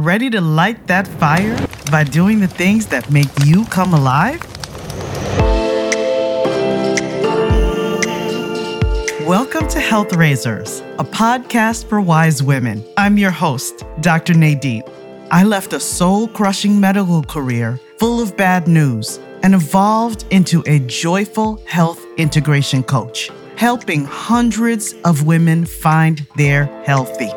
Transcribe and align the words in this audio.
Ready 0.00 0.30
to 0.30 0.40
light 0.40 0.86
that 0.86 1.08
fire 1.08 1.58
by 1.90 2.04
doing 2.04 2.38
the 2.38 2.46
things 2.46 2.86
that 2.86 3.10
make 3.10 3.26
you 3.44 3.64
come 3.64 3.92
alive? 3.94 4.40
Welcome 9.26 9.66
to 9.66 9.80
Health 9.80 10.12
Raisers, 10.12 10.82
a 11.00 11.04
podcast 11.04 11.88
for 11.88 12.00
wise 12.00 12.44
women. 12.44 12.84
I'm 12.96 13.18
your 13.18 13.32
host, 13.32 13.82
Dr. 14.00 14.34
Nadine. 14.34 14.84
I 15.32 15.42
left 15.42 15.72
a 15.72 15.80
soul 15.80 16.28
crushing 16.28 16.78
medical 16.78 17.24
career 17.24 17.80
full 17.96 18.20
of 18.22 18.36
bad 18.36 18.68
news 18.68 19.18
and 19.42 19.52
evolved 19.52 20.26
into 20.30 20.62
a 20.66 20.78
joyful 20.78 21.60
health 21.66 22.06
integration 22.18 22.84
coach, 22.84 23.32
helping 23.56 24.04
hundreds 24.04 24.94
of 25.04 25.26
women 25.26 25.66
find 25.66 26.24
their 26.36 26.66
healthy. 26.84 27.32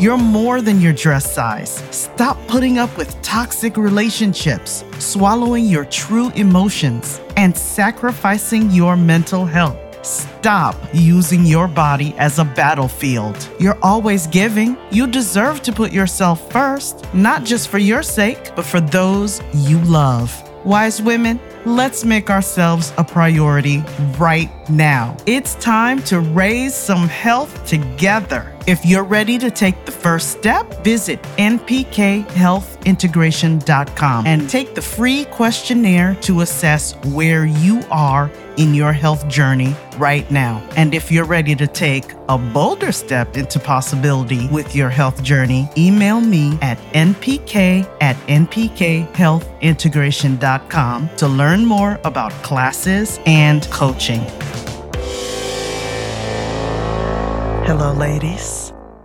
You're 0.00 0.16
more 0.16 0.62
than 0.62 0.80
your 0.80 0.94
dress 0.94 1.30
size. 1.30 1.82
Stop 1.90 2.38
putting 2.46 2.78
up 2.78 2.96
with 2.96 3.20
toxic 3.20 3.76
relationships, 3.76 4.82
swallowing 4.98 5.66
your 5.66 5.84
true 5.84 6.30
emotions, 6.30 7.20
and 7.36 7.54
sacrificing 7.54 8.70
your 8.70 8.96
mental 8.96 9.44
health. 9.44 9.76
Stop 10.02 10.74
using 10.94 11.44
your 11.44 11.68
body 11.68 12.14
as 12.16 12.38
a 12.38 12.46
battlefield. 12.46 13.36
You're 13.60 13.78
always 13.82 14.26
giving. 14.26 14.78
You 14.90 15.06
deserve 15.06 15.60
to 15.64 15.70
put 15.70 15.92
yourself 15.92 16.50
first, 16.50 17.04
not 17.12 17.44
just 17.44 17.68
for 17.68 17.76
your 17.76 18.02
sake, 18.02 18.52
but 18.56 18.64
for 18.64 18.80
those 18.80 19.42
you 19.52 19.78
love. 19.80 20.32
Wise 20.64 21.02
women, 21.02 21.38
let's 21.64 22.04
make 22.04 22.28
ourselves 22.30 22.92
a 22.96 23.02
priority 23.04 23.82
right 24.18 24.50
now. 24.70 25.16
It's 25.26 25.54
time 25.56 26.00
to 26.04 26.20
raise 26.20 26.74
some 26.74 27.08
health 27.08 27.66
together. 27.66 28.56
If 28.66 28.82
you're 28.84 29.04
ready 29.04 29.38
to 29.38 29.50
take 29.50 29.86
the 29.86 29.92
first 29.92 30.30
step, 30.30 30.84
visit 30.84 31.22
npkhealthintegration.com 31.38 34.26
and 34.26 34.48
take 34.48 34.74
the 34.74 34.82
free 34.82 35.24
questionnaire 35.26 36.16
to 36.22 36.40
assess 36.42 36.94
where 37.06 37.44
you 37.46 37.82
are 37.90 38.30
in 38.60 38.74
your 38.74 38.92
health 38.92 39.26
journey 39.26 39.74
right 39.96 40.30
now. 40.30 40.62
And 40.76 40.94
if 40.94 41.10
you're 41.10 41.24
ready 41.24 41.56
to 41.56 41.66
take 41.66 42.12
a 42.28 42.36
bolder 42.36 42.92
step 42.92 43.38
into 43.38 43.58
possibility 43.58 44.48
with 44.48 44.76
your 44.76 44.90
health 44.90 45.22
journey, 45.22 45.66
email 45.78 46.20
me 46.20 46.58
at 46.60 46.76
npk 46.92 47.88
at 48.02 48.16
npkhealthintegration.com 48.26 51.10
to 51.16 51.28
learn 51.28 51.64
more 51.64 51.98
about 52.04 52.32
classes 52.42 53.18
and 53.24 53.62
coaching. 53.70 54.20
Hello, 57.64 57.94
ladies. 57.94 58.59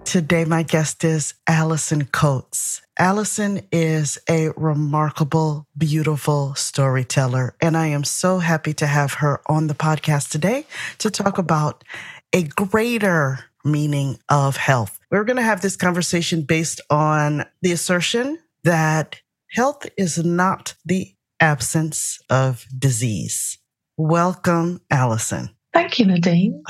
Today, 0.05 0.45
my 0.45 0.61
guest 0.61 1.03
is 1.03 1.33
Alison 1.47 2.05
Coates. 2.05 2.81
Alison 2.97 3.61
is 3.71 4.19
a 4.29 4.49
remarkable, 4.55 5.67
beautiful 5.75 6.53
storyteller, 6.53 7.55
and 7.59 7.75
I 7.75 7.87
am 7.87 8.03
so 8.03 8.37
happy 8.37 8.73
to 8.75 8.85
have 8.85 9.13
her 9.15 9.41
on 9.47 9.65
the 9.65 9.73
podcast 9.73 10.29
today 10.29 10.67
to 10.99 11.09
talk 11.09 11.39
about 11.39 11.83
a 12.31 12.43
greater 12.43 13.39
meaning 13.65 14.19
of 14.29 14.57
health. 14.57 14.99
We're 15.09 15.23
going 15.23 15.37
to 15.37 15.43
have 15.43 15.61
this 15.61 15.75
conversation 15.75 16.43
based 16.43 16.81
on 16.91 17.43
the 17.63 17.71
assertion 17.71 18.37
that 18.63 19.19
health 19.49 19.87
is 19.97 20.23
not 20.23 20.75
the 20.85 21.13
absence 21.39 22.21
of 22.29 22.67
disease. 22.77 23.57
Welcome, 23.97 24.81
Alison. 24.91 25.49
Thank 25.73 25.97
you, 25.99 26.05
Nadine. 26.05 26.63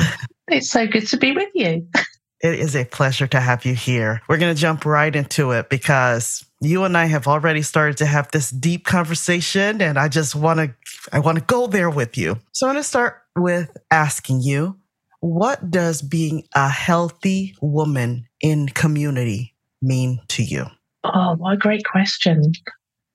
It's 0.47 0.69
so 0.69 0.87
good 0.87 1.07
to 1.07 1.17
be 1.17 1.33
with 1.33 1.49
you. 1.53 1.87
It 2.45 2.59
is 2.59 2.75
a 2.75 2.85
pleasure 2.85 3.25
to 3.25 3.39
have 3.39 3.65
you 3.65 3.73
here. 3.73 4.21
We're 4.27 4.37
going 4.37 4.53
to 4.53 4.61
jump 4.61 4.85
right 4.85 5.15
into 5.15 5.49
it 5.49 5.67
because 5.67 6.45
you 6.61 6.83
and 6.83 6.95
I 6.95 7.05
have 7.05 7.27
already 7.27 7.63
started 7.63 7.97
to 7.97 8.05
have 8.05 8.29
this 8.29 8.51
deep 8.51 8.85
conversation 8.85 9.81
and 9.81 9.97
I 9.97 10.09
just 10.09 10.35
want 10.35 10.59
to 10.59 10.75
I 11.11 11.17
want 11.17 11.39
to 11.39 11.43
go 11.43 11.65
there 11.65 11.89
with 11.89 12.19
you. 12.19 12.37
So 12.51 12.67
I'm 12.67 12.73
going 12.73 12.83
to 12.83 12.87
start 12.87 13.23
with 13.35 13.75
asking 13.89 14.41
you, 14.41 14.77
what 15.21 15.71
does 15.71 16.03
being 16.03 16.43
a 16.53 16.69
healthy 16.69 17.55
woman 17.61 18.27
in 18.41 18.67
community 18.67 19.55
mean 19.81 20.19
to 20.27 20.43
you? 20.43 20.67
Oh, 21.03 21.33
what 21.37 21.53
a 21.53 21.57
great 21.57 21.83
question. 21.83 22.43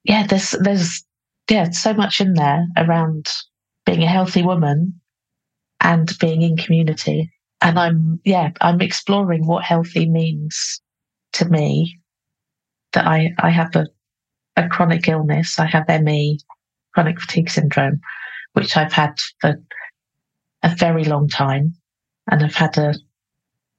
Yeah, 0.02 0.26
there's 0.26 0.56
there's 0.58 1.04
yeah, 1.48 1.70
so 1.70 1.94
much 1.94 2.20
in 2.20 2.34
there 2.34 2.66
around 2.76 3.28
being 3.86 4.02
a 4.02 4.08
healthy 4.08 4.42
woman 4.42 5.00
and 5.80 6.10
being 6.18 6.42
in 6.42 6.56
community. 6.56 7.30
And 7.62 7.78
I'm, 7.78 8.20
yeah, 8.24 8.50
I'm 8.60 8.80
exploring 8.80 9.46
what 9.46 9.64
healthy 9.64 10.08
means 10.08 10.80
to 11.34 11.44
me. 11.46 11.98
That 12.92 13.06
I, 13.06 13.30
I 13.38 13.50
have 13.50 13.76
a, 13.76 13.86
a 14.56 14.68
chronic 14.68 15.06
illness. 15.06 15.58
I 15.58 15.66
have 15.66 15.88
ME, 16.02 16.40
chronic 16.92 17.20
fatigue 17.20 17.50
syndrome, 17.50 18.00
which 18.54 18.76
I've 18.76 18.92
had 18.92 19.20
for 19.40 19.60
a 20.62 20.74
very 20.74 21.04
long 21.04 21.28
time. 21.28 21.74
And 22.30 22.42
I've 22.42 22.54
had 22.54 22.76
a, 22.78 22.94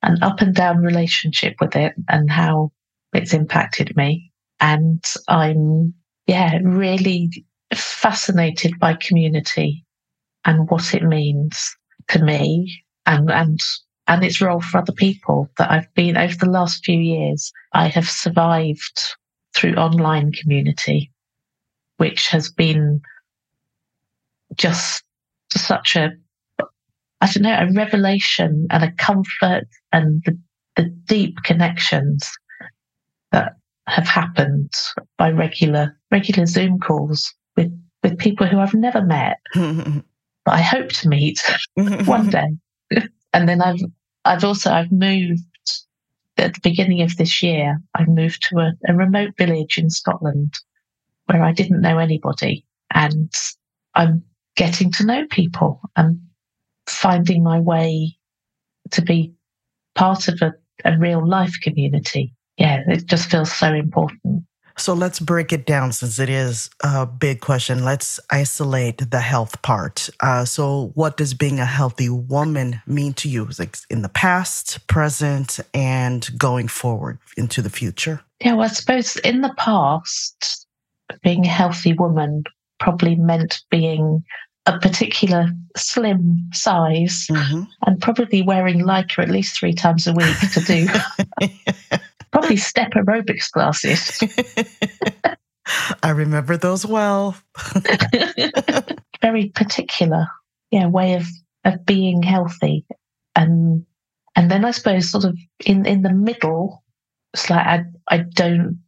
an 0.04 0.22
up 0.22 0.42
and 0.42 0.56
down 0.56 0.78
relationship 0.78 1.56
with 1.60 1.76
it 1.76 1.94
and 2.08 2.32
how 2.32 2.72
it's 3.14 3.34
impacted 3.34 3.96
me. 3.98 4.32
And 4.60 5.04
I'm, 5.28 5.94
yeah, 6.28 6.60
really 6.64 7.46
fascinated 7.74 8.80
by 8.80 8.94
community 8.94 9.86
and 10.46 10.70
what 10.70 10.94
it 10.94 11.04
means 11.04 11.76
to 12.10 12.24
me 12.24 12.84
and 13.12 13.30
and 13.30 13.60
and 14.08 14.24
its 14.24 14.42
role 14.42 14.62
for 14.62 14.80
other 14.80 14.94
people 14.94 15.50
that 15.58 15.70
I've 15.70 15.94
been 15.94 16.18
over 16.18 16.36
the 16.36 16.50
last 16.50 16.84
few 16.84 17.00
years. 17.00 17.52
I 17.74 17.88
have 17.88 18.10
survived 18.10 19.16
through 19.54 19.76
online 19.76 20.32
community, 20.32 21.12
which 21.98 22.28
has 22.30 22.50
been 22.50 23.02
just 24.56 25.04
such 25.56 25.96
a 25.96 26.12
I 27.24 27.28
don't 27.28 27.44
know, 27.44 27.58
a 27.60 27.72
revelation 27.74 28.66
and 28.72 28.84
a 28.84 28.92
comfort 28.94 29.68
and 29.94 30.24
the, 30.26 30.40
the 30.76 30.86
deep 31.06 31.38
connections 31.44 32.28
that 33.32 33.54
have 33.88 34.08
happened 34.08 34.74
by 35.18 35.30
regular 35.30 35.96
regular 36.10 36.46
Zoom 36.46 36.80
calls 36.80 37.34
with 37.58 37.72
with 38.04 38.18
people 38.18 38.48
who 38.48 38.60
I've 38.60 38.74
never 38.74 39.04
met. 39.04 39.38
but 39.54 40.54
I 40.54 40.62
hope 40.62 40.90
to 40.90 41.10
meet 41.10 41.40
one 42.06 42.30
day. 42.30 42.48
And 43.34 43.50
then 43.50 43.62
I've 43.62 43.82
I've 44.26 44.44
also 44.44 44.72
I've 44.72 44.92
moved 44.92 45.44
at 46.38 46.54
the 46.54 46.60
beginning 46.64 47.02
of 47.02 47.18
this 47.18 47.42
year. 47.44 47.80
I 47.96 48.06
moved 48.06 48.48
to 48.50 48.60
a, 48.60 48.72
a 48.88 48.96
remote 48.96 49.34
village 49.38 49.78
in 49.78 49.90
Scotland 49.90 50.54
where 51.26 51.44
I 51.44 51.52
didn't 51.52 51.82
know 51.82 51.98
anybody, 51.98 52.66
and 52.94 53.34
I'm 53.96 54.24
getting 54.56 54.92
to 54.94 55.06
know 55.06 55.26
people 55.30 55.82
and 55.96 56.20
finding 56.88 57.44
my 57.44 57.60
way 57.60 58.18
to 58.92 59.02
be 59.02 59.34
part 59.96 60.28
of 60.28 60.42
a, 60.42 60.54
a 60.86 60.98
real 60.98 61.26
life 61.26 61.56
community. 61.62 62.34
Yeah, 62.58 62.84
it 62.88 63.06
just 63.06 63.32
feels 63.32 63.52
so 63.52 63.74
important. 63.74 64.44
So 64.78 64.94
let's 64.94 65.20
break 65.20 65.54
it 65.54 65.66
down 65.66 65.92
since 65.92 66.20
it 66.20 66.30
is 66.30 66.70
a 66.84 67.06
big 67.06 67.42
question. 67.42 67.84
Let's 67.84 68.20
isolate 68.30 69.10
the 69.12 69.20
health 69.20 69.62
part. 69.62 70.10
Uh, 70.20 70.46
so, 70.46 70.92
what 70.96 71.18
does 71.18 71.34
being 71.34 71.60
a 71.60 71.66
healthy 71.66 72.10
woman 72.10 72.82
mean 72.88 73.14
to 73.16 73.30
you? 73.30 73.48
Like 73.60 73.78
in 73.90 74.02
the 74.02 74.10
past, 74.10 74.86
present, 74.88 75.60
and 75.74 76.30
going 76.38 76.68
forward 76.68 77.20
into 77.38 77.62
the 77.62 77.70
future? 77.70 78.22
Yeah, 78.40 78.54
well, 78.54 78.66
I 78.66 78.68
suppose 78.68 79.18
in 79.18 79.42
the 79.42 79.54
past, 79.58 80.68
being 81.24 81.46
a 81.46 81.50
healthy 81.50 81.94
woman 81.94 82.44
probably 82.80 83.16
meant 83.16 83.62
being 83.70 84.24
a 84.66 84.80
particular 84.80 85.48
slim 85.76 86.50
size 86.54 87.28
mm-hmm. 87.30 87.64
and 87.86 88.02
probably 88.02 88.42
wearing 88.42 88.82
lycra 88.82 89.24
at 89.24 89.30
least 89.30 89.58
three 89.58 89.74
times 89.74 90.06
a 90.06 90.14
week 90.14 90.36
to 90.54 90.60
do 90.62 90.88
probably 92.32 92.58
step 92.58 92.92
aerobics 92.92 93.52
classes. 93.52 94.20
I 96.04 96.10
remember 96.10 96.58
those 96.58 96.86
well. 96.86 97.36
Very 99.22 99.50
particular, 99.50 100.28
yeah, 100.72 100.88
way 100.88 101.14
of 101.14 101.28
of 101.64 101.86
being 101.86 102.24
healthy, 102.24 102.86
and 103.36 103.86
and 104.36 104.50
then 104.50 104.66
I 104.66 104.72
suppose 104.72 105.12
sort 105.12 105.26
of 105.26 105.38
in 105.66 105.86
in 105.86 106.02
the 106.02 106.14
middle, 106.14 106.84
it's 107.34 107.50
like 107.50 107.66
I 107.66 107.84
I 108.10 108.18
don't 108.20 108.80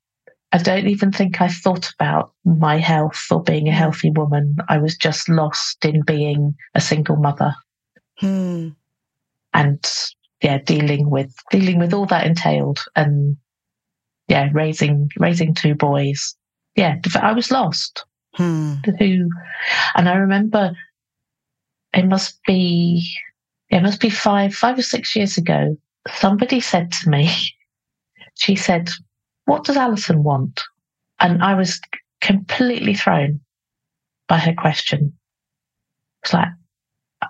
I 0.54 0.60
don't 0.60 0.88
even 0.88 1.12
think 1.12 1.42
I 1.42 1.48
thought 1.48 1.92
about 1.94 2.34
my 2.46 2.78
health 2.78 3.26
or 3.32 3.42
being 3.42 3.68
a 3.68 3.74
healthy 3.74 4.12
woman. 4.12 4.58
I 4.70 4.78
was 4.78 4.96
just 4.96 5.28
lost 5.28 5.84
in 5.84 6.04
being 6.04 6.56
a 6.76 6.82
single 6.82 7.16
mother. 7.16 7.56
Hmm. 8.20 8.70
And 9.54 9.84
yeah, 10.44 10.60
dealing 10.60 11.10
with 11.10 11.34
dealing 11.50 11.80
with 11.80 11.94
all 11.94 12.06
that 12.08 12.28
entailed 12.28 12.80
and 12.96 13.38
yeah, 14.28 14.50
raising 14.54 15.10
raising 15.18 15.54
two 15.54 15.74
boys. 15.74 16.36
Yeah, 16.76 16.98
I 17.22 17.34
was 17.34 17.52
lost. 17.52 18.06
Hmm. 18.36 18.76
Who 19.00 19.30
and 19.96 20.10
I 20.10 20.16
remember 20.16 20.76
it 21.94 22.08
must 22.08 22.44
be, 22.46 23.08
it 23.70 23.82
must 23.82 24.02
be 24.02 24.10
five, 24.10 24.54
five 24.54 24.78
or 24.78 24.84
six 24.84 25.16
years 25.16 25.38
ago. 25.38 25.78
Somebody 26.10 26.60
said 26.60 26.92
to 26.92 27.10
me, 27.10 27.30
she 28.36 28.56
said, 28.56 28.90
What 29.46 29.64
does 29.64 29.78
Alison 29.78 30.24
want? 30.24 30.62
And 31.20 31.44
I 31.44 31.54
was 31.54 31.80
completely 32.22 32.96
thrown 32.96 33.40
by 34.28 34.40
her 34.40 34.54
question. 34.54 35.14
It's 36.24 36.34
like, 36.34 36.50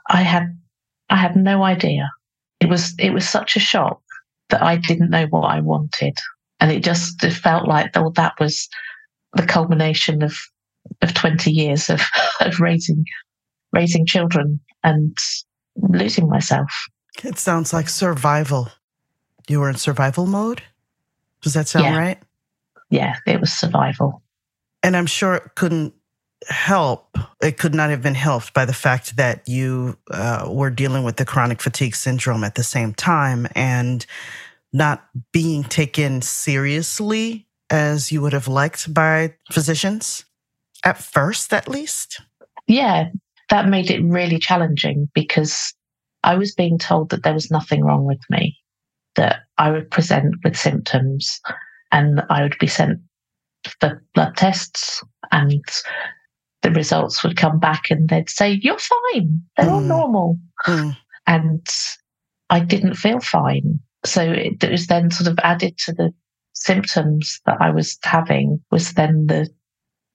I 0.09 0.21
had, 0.21 0.57
I 1.09 1.17
had 1.17 1.35
no 1.35 1.63
idea. 1.63 2.09
It 2.63 2.69
was, 2.69 2.93
it 2.97 3.11
was 3.11 3.27
such 3.27 3.55
a 3.55 3.59
shock 3.59 4.01
that 4.49 4.61
I 4.61 4.77
didn't 4.77 5.09
know 5.09 5.25
what 5.25 5.41
I 5.45 5.59
wanted. 5.59 6.17
And 6.59 6.71
it 6.71 6.83
just 6.83 7.23
it 7.23 7.31
felt 7.31 7.67
like, 7.67 7.91
oh, 7.95 8.11
that 8.15 8.33
was 8.39 8.69
the 9.33 9.45
culmination 9.45 10.23
of, 10.23 10.33
of 11.01 11.13
20 11.13 11.51
years 11.51 11.89
of, 11.89 12.01
of 12.39 12.59
raising, 12.59 13.03
raising 13.73 14.05
children 14.05 14.59
and 14.83 15.17
losing 15.75 16.29
myself. 16.29 16.71
It 17.23 17.37
sounds 17.37 17.73
like 17.73 17.89
survival. 17.89 18.69
You 19.47 19.59
were 19.59 19.69
in 19.69 19.75
survival 19.75 20.25
mode? 20.25 20.63
Does 21.41 21.53
that 21.53 21.67
sound 21.67 21.85
Yeah. 21.85 21.97
right? 21.97 22.19
Yeah, 22.89 23.15
it 23.27 23.41
was 23.41 23.51
survival. 23.51 24.21
And 24.83 24.95
I'm 24.95 25.05
sure 25.05 25.35
it 25.35 25.55
couldn't 25.55 25.93
help. 26.47 27.17
It 27.41 27.57
could 27.57 27.73
not 27.73 27.89
have 27.89 28.01
been 28.01 28.15
helped 28.15 28.53
by 28.53 28.65
the 28.65 28.73
fact 28.73 29.17
that 29.17 29.47
you 29.47 29.97
uh, 30.11 30.47
were 30.49 30.69
dealing 30.69 31.03
with 31.03 31.17
the 31.17 31.25
chronic 31.25 31.61
fatigue 31.61 31.95
syndrome 31.95 32.43
at 32.43 32.55
the 32.55 32.63
same 32.63 32.93
time 32.93 33.47
and 33.55 34.05
not 34.71 35.05
being 35.31 35.63
taken 35.63 36.21
seriously 36.21 37.47
as 37.69 38.11
you 38.11 38.21
would 38.21 38.33
have 38.33 38.47
liked 38.47 38.93
by 38.93 39.33
physicians, 39.51 40.25
at 40.83 40.97
first, 40.97 41.53
at 41.53 41.67
least. 41.67 42.21
Yeah, 42.67 43.09
that 43.49 43.67
made 43.67 43.89
it 43.89 44.03
really 44.03 44.39
challenging 44.39 45.09
because 45.13 45.73
I 46.23 46.35
was 46.35 46.53
being 46.53 46.77
told 46.77 47.09
that 47.09 47.23
there 47.23 47.33
was 47.33 47.51
nothing 47.51 47.83
wrong 47.83 48.05
with 48.05 48.21
me, 48.29 48.57
that 49.15 49.41
I 49.57 49.71
would 49.71 49.91
present 49.91 50.35
with 50.43 50.57
symptoms 50.57 51.41
and 51.91 52.21
I 52.29 52.43
would 52.43 52.57
be 52.59 52.67
sent 52.67 52.99
for 53.79 54.03
blood 54.13 54.35
tests 54.35 55.03
and 55.31 55.63
the 56.63 56.71
results 56.71 57.23
would 57.23 57.37
come 57.37 57.59
back 57.59 57.91
and 57.91 58.09
they'd 58.09 58.29
say, 58.29 58.59
You're 58.61 58.79
fine. 58.79 59.43
They're 59.57 59.69
all 59.69 59.81
Mm. 59.81 59.87
normal. 59.87 60.39
Mm. 60.67 60.97
And 61.27 61.67
I 62.49 62.59
didn't 62.61 62.95
feel 62.95 63.19
fine. 63.19 63.79
So 64.05 64.23
it 64.23 64.69
was 64.69 64.87
then 64.87 65.11
sort 65.11 65.29
of 65.29 65.39
added 65.43 65.77
to 65.79 65.93
the 65.93 66.13
symptoms 66.53 67.41
that 67.45 67.57
I 67.61 67.69
was 67.71 67.97
having 68.03 68.61
was 68.71 68.93
then 68.93 69.27
the 69.27 69.49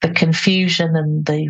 the 0.03 0.11
confusion 0.11 0.97
and 0.97 1.27
the 1.27 1.49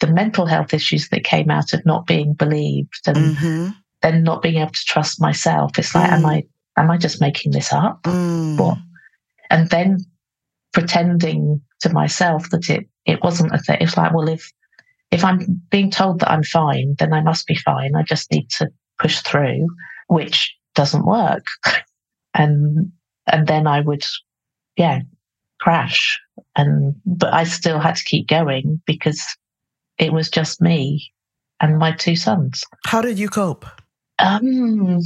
the 0.00 0.06
mental 0.08 0.46
health 0.46 0.74
issues 0.74 1.08
that 1.08 1.24
came 1.24 1.50
out 1.50 1.72
of 1.72 1.84
not 1.86 2.06
being 2.06 2.34
believed 2.34 3.00
and 3.06 3.36
hmm 3.38 3.68
then 4.02 4.22
not 4.22 4.42
being 4.42 4.56
able 4.56 4.70
to 4.70 4.84
trust 4.86 5.20
myself. 5.20 5.78
It's 5.78 5.94
like, 5.94 6.12
am 6.12 6.22
Mm. 6.22 6.26
I 6.26 6.44
am 6.80 6.90
I 6.90 6.98
just 6.98 7.20
making 7.20 7.52
this 7.52 7.72
up? 7.72 8.02
Mm. 8.04 8.58
What? 8.58 8.78
And 9.50 9.70
then 9.70 9.98
pretending 10.72 11.62
to 11.80 11.88
myself 11.92 12.50
that 12.50 12.68
it 12.70 12.86
it 13.06 13.22
wasn't 13.22 13.54
a 13.54 13.58
thing. 13.58 13.78
It's 13.80 13.96
like, 13.96 14.12
well, 14.12 14.28
if 14.28 14.52
if 15.10 15.24
I'm 15.24 15.62
being 15.70 15.90
told 15.90 16.20
that 16.20 16.30
I'm 16.30 16.42
fine, 16.42 16.96
then 16.98 17.12
I 17.12 17.22
must 17.22 17.46
be 17.46 17.54
fine. 17.54 17.94
I 17.94 18.02
just 18.02 18.30
need 18.32 18.50
to 18.58 18.68
push 19.00 19.20
through, 19.20 19.66
which 20.08 20.54
doesn't 20.74 21.06
work. 21.06 21.46
and 22.34 22.92
and 23.26 23.46
then 23.46 23.66
I 23.66 23.80
would, 23.80 24.04
yeah, 24.76 25.00
crash. 25.60 26.20
And 26.56 26.96
but 27.06 27.32
I 27.32 27.44
still 27.44 27.78
had 27.78 27.96
to 27.96 28.04
keep 28.04 28.28
going 28.28 28.82
because 28.86 29.22
it 29.98 30.12
was 30.12 30.28
just 30.28 30.60
me 30.60 31.12
and 31.60 31.78
my 31.78 31.92
two 31.92 32.16
sons. 32.16 32.64
How 32.84 33.00
did 33.00 33.18
you 33.18 33.28
cope? 33.28 33.64
Um, 34.18 35.00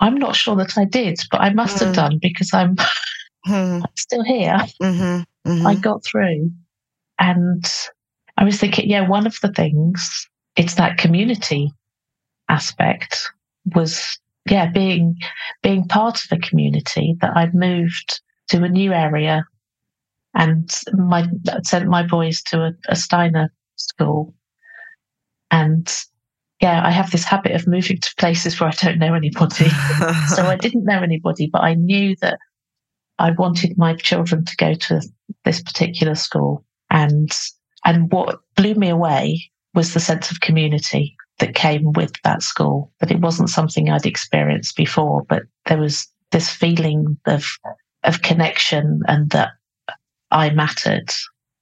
I'm 0.00 0.16
not 0.16 0.36
sure 0.36 0.56
that 0.56 0.76
I 0.76 0.84
did, 0.84 1.20
but 1.30 1.40
I 1.40 1.52
must 1.52 1.78
have 1.78 1.90
Mm. 1.92 1.94
done 1.94 2.18
because 2.20 2.52
I'm 2.52 2.76
hmm 3.46 3.80
still 3.96 4.24
here. 4.24 4.58
hmm 4.82 5.20
hmm 5.46 5.66
I 5.66 5.74
got 5.76 6.04
through. 6.04 6.50
And 7.18 7.64
I 8.36 8.44
was 8.44 8.58
thinking, 8.58 8.88
yeah, 8.88 9.06
one 9.06 9.26
of 9.26 9.38
the 9.40 9.52
things, 9.52 10.28
it's 10.56 10.74
that 10.74 10.98
community 10.98 11.72
aspect 12.48 13.30
was, 13.74 14.18
yeah, 14.50 14.70
being, 14.70 15.16
being 15.62 15.86
part 15.86 16.24
of 16.24 16.32
a 16.32 16.40
community 16.40 17.16
that 17.20 17.36
I'd 17.36 17.54
moved 17.54 18.20
to 18.48 18.62
a 18.62 18.68
new 18.68 18.92
area 18.92 19.44
and 20.34 20.70
my, 20.92 21.26
sent 21.62 21.88
my 21.88 22.02
boys 22.02 22.42
to 22.42 22.62
a, 22.64 22.72
a 22.88 22.96
Steiner 22.96 23.52
school. 23.76 24.34
And 25.50 25.90
yeah, 26.60 26.84
I 26.84 26.90
have 26.90 27.10
this 27.10 27.24
habit 27.24 27.52
of 27.52 27.66
moving 27.66 27.98
to 27.98 28.14
places 28.18 28.58
where 28.58 28.70
I 28.70 28.72
don't 28.72 28.98
know 28.98 29.14
anybody. 29.14 29.68
so 30.34 30.44
I 30.44 30.56
didn't 30.56 30.84
know 30.84 31.00
anybody, 31.00 31.48
but 31.52 31.62
I 31.62 31.74
knew 31.74 32.16
that 32.20 32.38
I 33.18 33.30
wanted 33.32 33.78
my 33.78 33.94
children 33.94 34.44
to 34.44 34.56
go 34.56 34.74
to 34.74 35.00
this 35.44 35.62
particular 35.62 36.14
school. 36.14 36.64
And 36.94 37.30
and 37.84 38.10
what 38.10 38.38
blew 38.54 38.74
me 38.76 38.88
away 38.88 39.50
was 39.74 39.92
the 39.92 40.00
sense 40.00 40.30
of 40.30 40.40
community 40.40 41.16
that 41.40 41.56
came 41.56 41.92
with 41.92 42.12
that 42.22 42.42
school. 42.42 42.92
That 43.00 43.10
it 43.10 43.20
wasn't 43.20 43.50
something 43.50 43.90
I'd 43.90 44.06
experienced 44.06 44.76
before, 44.76 45.24
but 45.28 45.42
there 45.66 45.78
was 45.78 46.06
this 46.30 46.48
feeling 46.48 47.18
of 47.26 47.44
of 48.04 48.22
connection 48.22 49.00
and 49.08 49.28
that 49.30 49.50
I 50.30 50.50
mattered. 50.50 51.10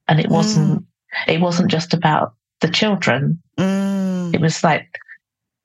And 0.07 0.21
it 0.21 0.29
wasn't 0.29 0.85
it 1.27 1.41
wasn't 1.41 1.71
just 1.71 1.95
about 1.95 2.35
the 2.61 2.69
children. 2.69 3.43
Mm. 3.59 4.35
It 4.35 4.41
was 4.41 4.63
like 4.63 4.87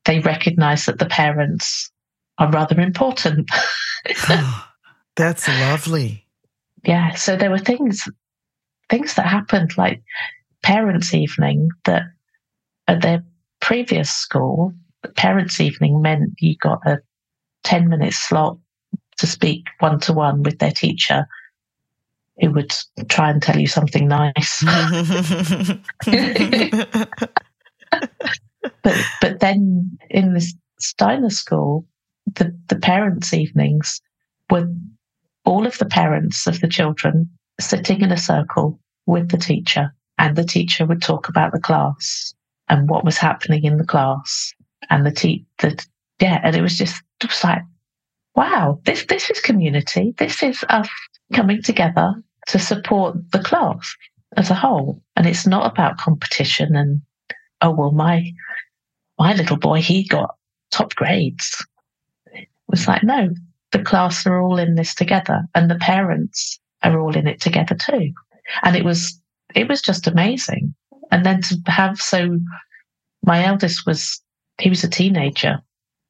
they 0.05 0.19
recognized 0.19 0.85
that 0.85 0.99
the 0.99 1.05
parents 1.05 1.91
are 2.37 2.49
rather 2.49 2.79
important. 2.79 3.49
That's 5.17 5.47
lovely. 5.47 6.25
yeah 6.85 7.15
so 7.15 7.35
there 7.35 7.49
were 7.49 7.57
things 7.57 8.07
things 8.89 9.15
that 9.15 9.27
happened 9.27 9.77
like 9.77 10.01
parents 10.63 11.13
evening 11.13 11.69
that 11.85 12.03
at 12.87 13.01
their 13.01 13.23
previous 13.59 14.09
school 14.09 14.73
parents 15.15 15.59
evening 15.59 16.01
meant 16.01 16.33
you 16.39 16.55
got 16.57 16.79
a 16.85 16.99
10 17.63 17.89
minute 17.89 18.13
slot 18.13 18.57
to 19.17 19.27
speak 19.27 19.65
one 19.79 19.99
to 19.99 20.13
one 20.13 20.43
with 20.43 20.59
their 20.59 20.71
teacher 20.71 21.27
who 22.39 22.51
would 22.51 22.73
try 23.09 23.31
and 23.31 23.41
tell 23.41 23.57
you 23.57 23.67
something 23.67 24.07
nice. 24.07 24.63
But 28.83 28.95
but 29.21 29.39
then 29.39 29.97
in 30.09 30.33
this 30.33 30.53
Steiner 30.79 31.29
school 31.29 31.85
the 32.35 32.57
the 32.67 32.75
parents 32.75 33.33
evenings 33.33 34.01
were 34.49 34.67
all 35.45 35.65
of 35.65 35.77
the 35.77 35.85
parents 35.85 36.47
of 36.47 36.59
the 36.59 36.67
children 36.67 37.29
sitting 37.59 38.01
in 38.01 38.11
a 38.11 38.17
circle 38.17 38.79
with 39.05 39.29
the 39.29 39.37
teacher 39.37 39.93
and 40.17 40.35
the 40.35 40.43
teacher 40.43 40.85
would 40.85 41.01
talk 41.01 41.29
about 41.29 41.51
the 41.51 41.59
class 41.59 42.33
and 42.69 42.89
what 42.89 43.05
was 43.05 43.17
happening 43.17 43.63
in 43.63 43.77
the 43.77 43.85
class 43.85 44.53
and 44.89 45.05
the 45.05 45.11
te- 45.11 45.45
the 45.59 45.85
yeah 46.19 46.39
and 46.43 46.55
it 46.55 46.61
was 46.61 46.77
just 46.77 47.01
it 47.21 47.29
was 47.29 47.43
like 47.43 47.61
wow 48.35 48.79
this 48.85 49.05
this 49.05 49.29
is 49.29 49.39
community. 49.39 50.13
This 50.17 50.43
is 50.43 50.63
us 50.69 50.89
coming 51.33 51.61
together 51.61 52.13
to 52.47 52.59
support 52.59 53.17
the 53.31 53.39
class 53.39 53.95
as 54.35 54.49
a 54.49 54.55
whole. 54.55 55.01
And 55.15 55.25
it's 55.25 55.47
not 55.47 55.71
about 55.71 55.97
competition 55.97 56.75
and 56.75 57.01
oh 57.61 57.71
well 57.71 57.91
my 57.91 58.31
my 59.17 59.33
little 59.33 59.57
boy 59.57 59.81
he 59.81 60.07
got 60.07 60.35
top 60.71 60.93
grades. 60.95 61.65
It 62.33 62.47
was 62.67 62.87
like 62.87 63.03
no 63.03 63.29
the 63.71 63.83
class 63.83 64.25
are 64.25 64.39
all 64.39 64.57
in 64.57 64.75
this 64.75 64.95
together 64.95 65.43
and 65.53 65.69
the 65.69 65.75
parents 65.75 66.59
are 66.83 66.99
all 66.99 67.15
in 67.15 67.27
it 67.27 67.39
together 67.41 67.75
too. 67.75 68.11
And 68.63 68.75
it 68.75 68.85
was 68.85 69.19
it 69.55 69.67
was 69.67 69.81
just 69.81 70.07
amazing. 70.07 70.73
And 71.11 71.25
then 71.25 71.41
to 71.43 71.57
have 71.67 71.99
so 71.99 72.39
my 73.25 73.45
eldest 73.45 73.85
was 73.85 74.21
he 74.59 74.69
was 74.69 74.83
a 74.83 74.89
teenager 74.89 75.59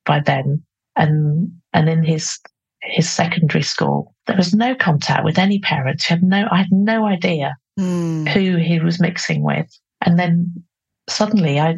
by 0.06 0.20
then. 0.20 0.64
And 0.96 1.52
and 1.74 1.90
in 1.90 2.04
his 2.04 2.40
his 2.82 3.10
secondary 3.10 3.64
school 3.64 4.14
there 4.28 4.38
was 4.38 4.54
no 4.54 4.76
contact 4.76 5.24
with 5.24 5.38
any 5.38 5.60
parents. 5.60 6.06
He 6.06 6.14
had 6.14 6.24
no 6.24 6.48
i 6.52 6.58
had 6.58 6.72
no 6.72 7.06
idea 7.06 7.56
Mm. 7.80 8.28
who 8.30 8.56
he 8.58 8.80
was 8.80 9.00
mixing 9.00 9.44
with. 9.44 9.70
And 10.04 10.18
then 10.18 10.64
suddenly 11.10 11.60
i 11.60 11.78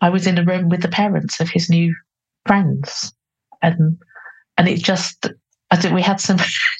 i 0.00 0.08
was 0.10 0.26
in 0.26 0.36
a 0.38 0.44
room 0.44 0.68
with 0.68 0.82
the 0.82 0.88
parents 0.88 1.40
of 1.40 1.48
his 1.48 1.70
new 1.70 1.94
friends. 2.46 3.12
And 3.62 3.98
and 4.56 4.68
it 4.68 4.82
just 4.82 5.30
i 5.70 5.76
think 5.76 5.94
we 5.94 6.02
had 6.02 6.20
some 6.20 6.38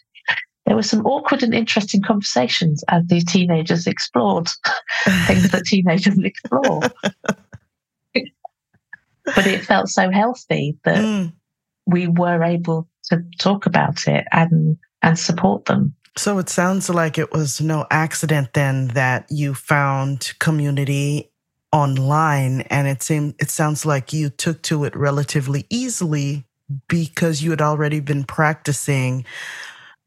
there 0.68 0.76
were 0.76 0.82
some 0.82 1.06
awkward 1.06 1.42
and 1.42 1.54
interesting 1.54 2.02
conversations 2.02 2.84
as 2.88 3.02
these 3.06 3.24
teenagers 3.24 3.86
explored. 3.86 4.48
Things 5.26 5.50
that 5.50 5.64
teenagers 5.64 6.18
explore. 6.18 6.82
But 9.34 9.46
it 9.46 9.64
felt 9.64 9.88
so 9.88 10.10
healthy 10.10 10.78
that 10.84 11.04
Mm. 11.04 11.32
we 11.86 12.06
were 12.06 12.42
able 12.42 12.88
to 13.10 13.22
talk 13.38 13.66
about 13.66 14.06
it 14.08 14.26
and 14.32 14.78
and 15.02 15.18
support 15.18 15.66
them. 15.66 15.94
So 16.16 16.38
it 16.38 16.48
sounds 16.48 16.88
like 16.88 17.18
it 17.18 17.30
was 17.30 17.60
no 17.60 17.86
accident 17.90 18.54
then 18.54 18.88
that 18.88 19.26
you 19.30 19.52
found 19.54 20.32
community 20.38 21.30
online 21.72 22.62
and 22.62 22.88
it 22.88 23.02
seemed 23.02 23.34
it 23.38 23.50
sounds 23.50 23.84
like 23.84 24.14
you 24.14 24.30
took 24.30 24.62
to 24.62 24.84
it 24.84 24.96
relatively 24.96 25.66
easily 25.68 26.44
because 26.88 27.42
you 27.42 27.50
had 27.50 27.60
already 27.62 28.00
been 28.00 28.24
practicing 28.24 29.26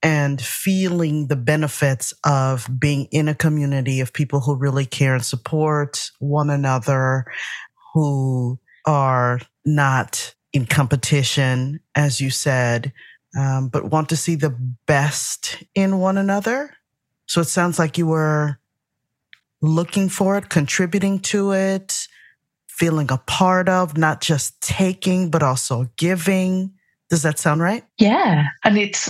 and 0.03 0.41
feeling 0.41 1.27
the 1.27 1.35
benefits 1.35 2.13
of 2.23 2.67
being 2.79 3.05
in 3.11 3.27
a 3.27 3.35
community 3.35 3.99
of 3.99 4.13
people 4.13 4.39
who 4.39 4.55
really 4.55 4.85
care 4.85 5.13
and 5.13 5.23
support 5.23 6.09
one 6.19 6.49
another, 6.49 7.25
who 7.93 8.59
are 8.85 9.39
not 9.65 10.33
in 10.53 10.65
competition, 10.65 11.79
as 11.95 12.19
you 12.19 12.29
said, 12.29 12.91
um, 13.37 13.69
but 13.69 13.91
want 13.91 14.09
to 14.09 14.17
see 14.17 14.35
the 14.35 14.49
best 14.85 15.63
in 15.75 15.99
one 15.99 16.17
another. 16.17 16.75
So 17.27 17.41
it 17.41 17.45
sounds 17.45 17.79
like 17.79 17.97
you 17.97 18.07
were 18.07 18.59
looking 19.61 20.09
for 20.09 20.37
it, 20.37 20.49
contributing 20.49 21.19
to 21.19 21.51
it, 21.51 22.07
feeling 22.67 23.11
a 23.11 23.17
part 23.19 23.69
of, 23.69 23.95
not 23.95 24.19
just 24.21 24.59
taking, 24.61 25.29
but 25.29 25.43
also 25.43 25.89
giving. 25.95 26.73
Does 27.09 27.21
that 27.21 27.37
sound 27.37 27.61
right? 27.61 27.83
Yeah. 27.99 28.45
And 28.63 28.77
it's, 28.77 29.09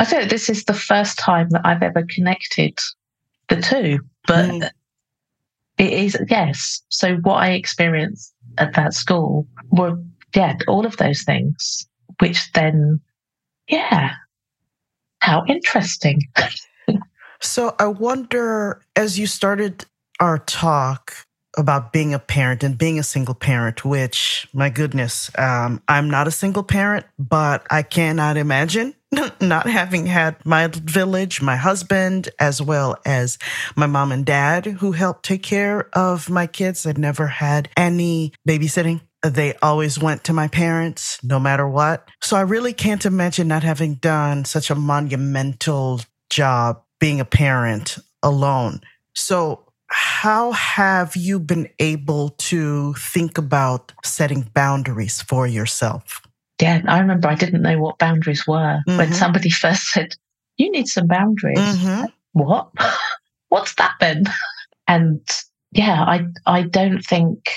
I 0.00 0.04
think 0.04 0.30
this 0.30 0.48
is 0.48 0.64
the 0.64 0.72
first 0.72 1.18
time 1.18 1.50
that 1.50 1.60
I've 1.62 1.82
ever 1.82 2.06
connected 2.08 2.78
the 3.50 3.60
two, 3.60 3.98
but 4.26 4.46
mm. 4.46 4.70
it 5.76 5.92
is, 5.92 6.16
yes. 6.30 6.80
So 6.88 7.16
what 7.16 7.34
I 7.34 7.50
experienced 7.50 8.32
at 8.56 8.72
that 8.76 8.94
school 8.94 9.46
were, 9.70 9.98
yeah, 10.34 10.56
all 10.68 10.86
of 10.86 10.96
those 10.96 11.22
things, 11.22 11.86
which 12.18 12.50
then, 12.52 12.98
yeah, 13.68 14.12
how 15.18 15.44
interesting. 15.46 16.22
so 17.42 17.74
I 17.78 17.88
wonder, 17.88 18.80
as 18.96 19.18
you 19.18 19.26
started 19.26 19.84
our 20.18 20.38
talk, 20.38 21.14
about 21.58 21.92
being 21.92 22.14
a 22.14 22.18
parent 22.20 22.62
and 22.62 22.78
being 22.78 22.96
a 23.00 23.02
single 23.02 23.34
parent, 23.34 23.84
which, 23.84 24.46
my 24.54 24.70
goodness, 24.70 25.32
um, 25.36 25.82
I'm 25.88 26.08
not 26.08 26.28
a 26.28 26.30
single 26.30 26.62
parent, 26.62 27.04
but 27.18 27.66
I 27.68 27.82
cannot 27.82 28.36
imagine 28.36 28.94
not 29.40 29.68
having 29.68 30.06
had 30.06 30.36
my 30.44 30.68
village, 30.68 31.42
my 31.42 31.56
husband, 31.56 32.28
as 32.38 32.62
well 32.62 32.96
as 33.04 33.38
my 33.76 33.86
mom 33.86 34.12
and 34.12 34.24
dad 34.24 34.66
who 34.66 34.92
helped 34.92 35.24
take 35.24 35.42
care 35.42 35.88
of 35.96 36.30
my 36.30 36.46
kids. 36.46 36.86
I'd 36.86 36.98
never 36.98 37.26
had 37.26 37.68
any 37.76 38.32
babysitting. 38.48 39.00
They 39.22 39.54
always 39.62 39.98
went 39.98 40.24
to 40.24 40.32
my 40.32 40.48
parents 40.48 41.18
no 41.22 41.38
matter 41.38 41.68
what. 41.68 42.08
So 42.22 42.36
I 42.36 42.42
really 42.42 42.72
can't 42.72 43.04
imagine 43.04 43.48
not 43.48 43.62
having 43.62 43.96
done 43.96 44.44
such 44.44 44.70
a 44.70 44.74
monumental 44.74 46.00
job 46.30 46.82
being 47.00 47.20
a 47.20 47.24
parent 47.24 47.98
alone. 48.22 48.80
So 49.14 49.66
how 49.88 50.52
have 50.52 51.16
you 51.16 51.40
been 51.40 51.68
able 51.80 52.30
to 52.30 52.94
think 52.94 53.36
about 53.36 53.92
setting 54.04 54.48
boundaries 54.54 55.20
for 55.20 55.46
yourself? 55.46 56.22
Yeah, 56.60 56.82
I 56.86 56.98
remember 57.00 57.28
I 57.28 57.34
didn't 57.34 57.62
know 57.62 57.78
what 57.78 57.98
boundaries 57.98 58.46
were 58.46 58.80
mm-hmm. 58.86 58.96
when 58.96 59.12
somebody 59.12 59.50
first 59.50 59.90
said, 59.90 60.14
You 60.56 60.70
need 60.70 60.88
some 60.88 61.06
boundaries. 61.06 61.58
Mm-hmm. 61.58 62.04
What? 62.32 62.70
What's 63.48 63.74
that 63.76 63.94
then? 64.00 64.24
And 64.86 65.20
yeah, 65.72 66.02
I 66.02 66.26
I 66.46 66.62
don't 66.62 67.02
think 67.02 67.48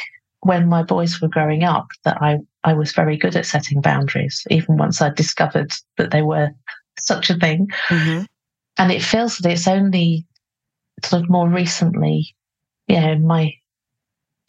when 0.41 0.67
my 0.67 0.83
boys 0.83 1.22
were 1.22 1.29
growing 1.29 1.63
up 1.63 1.88
that 2.03 2.22
I, 2.22 2.39
I 2.63 2.74
was 2.74 2.91
very 2.91 3.17
good 3.17 3.36
at 3.36 3.45
setting 3.45 3.81
boundaries, 3.81 4.45
even 4.50 4.77
once 4.77 5.01
I 5.01 5.10
discovered 5.10 5.72
that 5.98 6.12
they 6.12 6.22
were 6.22 6.51
such 7.00 7.29
a 7.29 7.36
thing. 7.36 7.67
Mm-hmm. 7.88 8.25
And 8.77 8.91
it 8.91 9.01
feels 9.01 9.38
that 9.38 9.51
it's 9.51 9.67
only 9.67 10.25
sort 11.03 11.24
of 11.24 11.29
more 11.29 11.50
recently, 11.50 12.36
you 12.88 13.00
know, 13.00 13.12
in 13.12 13.27
my 13.27 13.53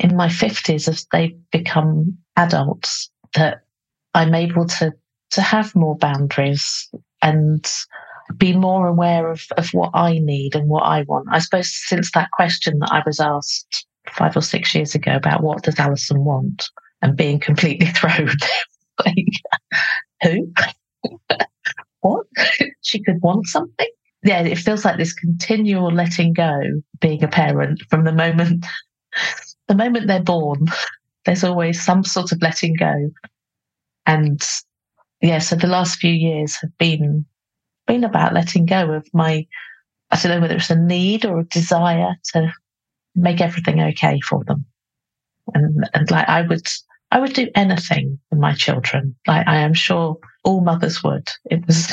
in 0.00 0.16
my 0.16 0.28
fifties 0.28 0.88
as 0.88 1.06
they've 1.12 1.38
become 1.50 2.18
adults, 2.36 3.10
that 3.34 3.63
I'm 4.14 4.34
able 4.34 4.66
to 4.66 4.92
to 5.32 5.42
have 5.42 5.74
more 5.74 5.96
boundaries 5.96 6.88
and 7.22 7.66
be 8.36 8.54
more 8.54 8.86
aware 8.86 9.30
of, 9.30 9.42
of 9.56 9.68
what 9.70 9.90
I 9.92 10.18
need 10.18 10.54
and 10.54 10.68
what 10.68 10.84
I 10.84 11.02
want. 11.02 11.28
I 11.30 11.40
suppose 11.40 11.70
since 11.70 12.10
that 12.12 12.30
question 12.30 12.78
that 12.78 12.92
I 12.92 13.02
was 13.04 13.20
asked 13.20 13.86
five 14.08 14.36
or 14.36 14.42
six 14.42 14.74
years 14.74 14.94
ago 14.94 15.16
about 15.16 15.42
what 15.42 15.62
does 15.62 15.78
Alison 15.78 16.24
want 16.24 16.68
and 17.02 17.16
being 17.16 17.40
completely 17.40 17.86
thrown, 17.96 18.30
like, 19.04 19.16
who? 20.22 20.52
what? 22.00 22.26
she 22.80 23.02
could 23.02 23.20
want 23.22 23.46
something? 23.46 23.88
yeah, 24.24 24.40
it 24.40 24.56
feels 24.56 24.84
like 24.84 24.96
this 24.96 25.12
continual 25.12 25.92
letting 25.92 26.32
go 26.32 26.58
being 27.00 27.22
a 27.22 27.28
parent 27.28 27.82
from 27.90 28.04
the 28.04 28.12
moment 28.12 28.64
the 29.68 29.74
moment 29.74 30.06
they're 30.06 30.22
born. 30.22 30.66
There's 31.26 31.44
always 31.44 31.82
some 31.82 32.04
sort 32.04 32.32
of 32.32 32.42
letting 32.42 32.74
go. 32.74 33.10
And 34.06 34.40
yeah, 35.20 35.38
so 35.38 35.56
the 35.56 35.66
last 35.66 35.98
few 35.98 36.12
years 36.12 36.56
have 36.56 36.76
been 36.78 37.24
been 37.86 38.04
about 38.04 38.32
letting 38.32 38.66
go 38.66 38.92
of 38.92 39.06
my 39.12 39.46
I 40.10 40.20
don't 40.20 40.32
know 40.32 40.40
whether 40.40 40.56
it's 40.56 40.70
a 40.70 40.76
need 40.76 41.24
or 41.24 41.40
a 41.40 41.44
desire 41.44 42.14
to 42.32 42.52
make 43.14 43.40
everything 43.40 43.80
okay 43.80 44.20
for 44.20 44.44
them. 44.44 44.66
And 45.54 45.88
and 45.94 46.10
like 46.10 46.28
I 46.28 46.42
would 46.42 46.66
I 47.10 47.20
would 47.20 47.32
do 47.32 47.48
anything 47.54 48.18
for 48.28 48.36
my 48.36 48.54
children. 48.54 49.16
Like 49.26 49.46
I 49.46 49.56
am 49.56 49.74
sure 49.74 50.18
all 50.44 50.60
mothers 50.60 51.02
would. 51.02 51.28
It 51.50 51.66
was 51.66 51.92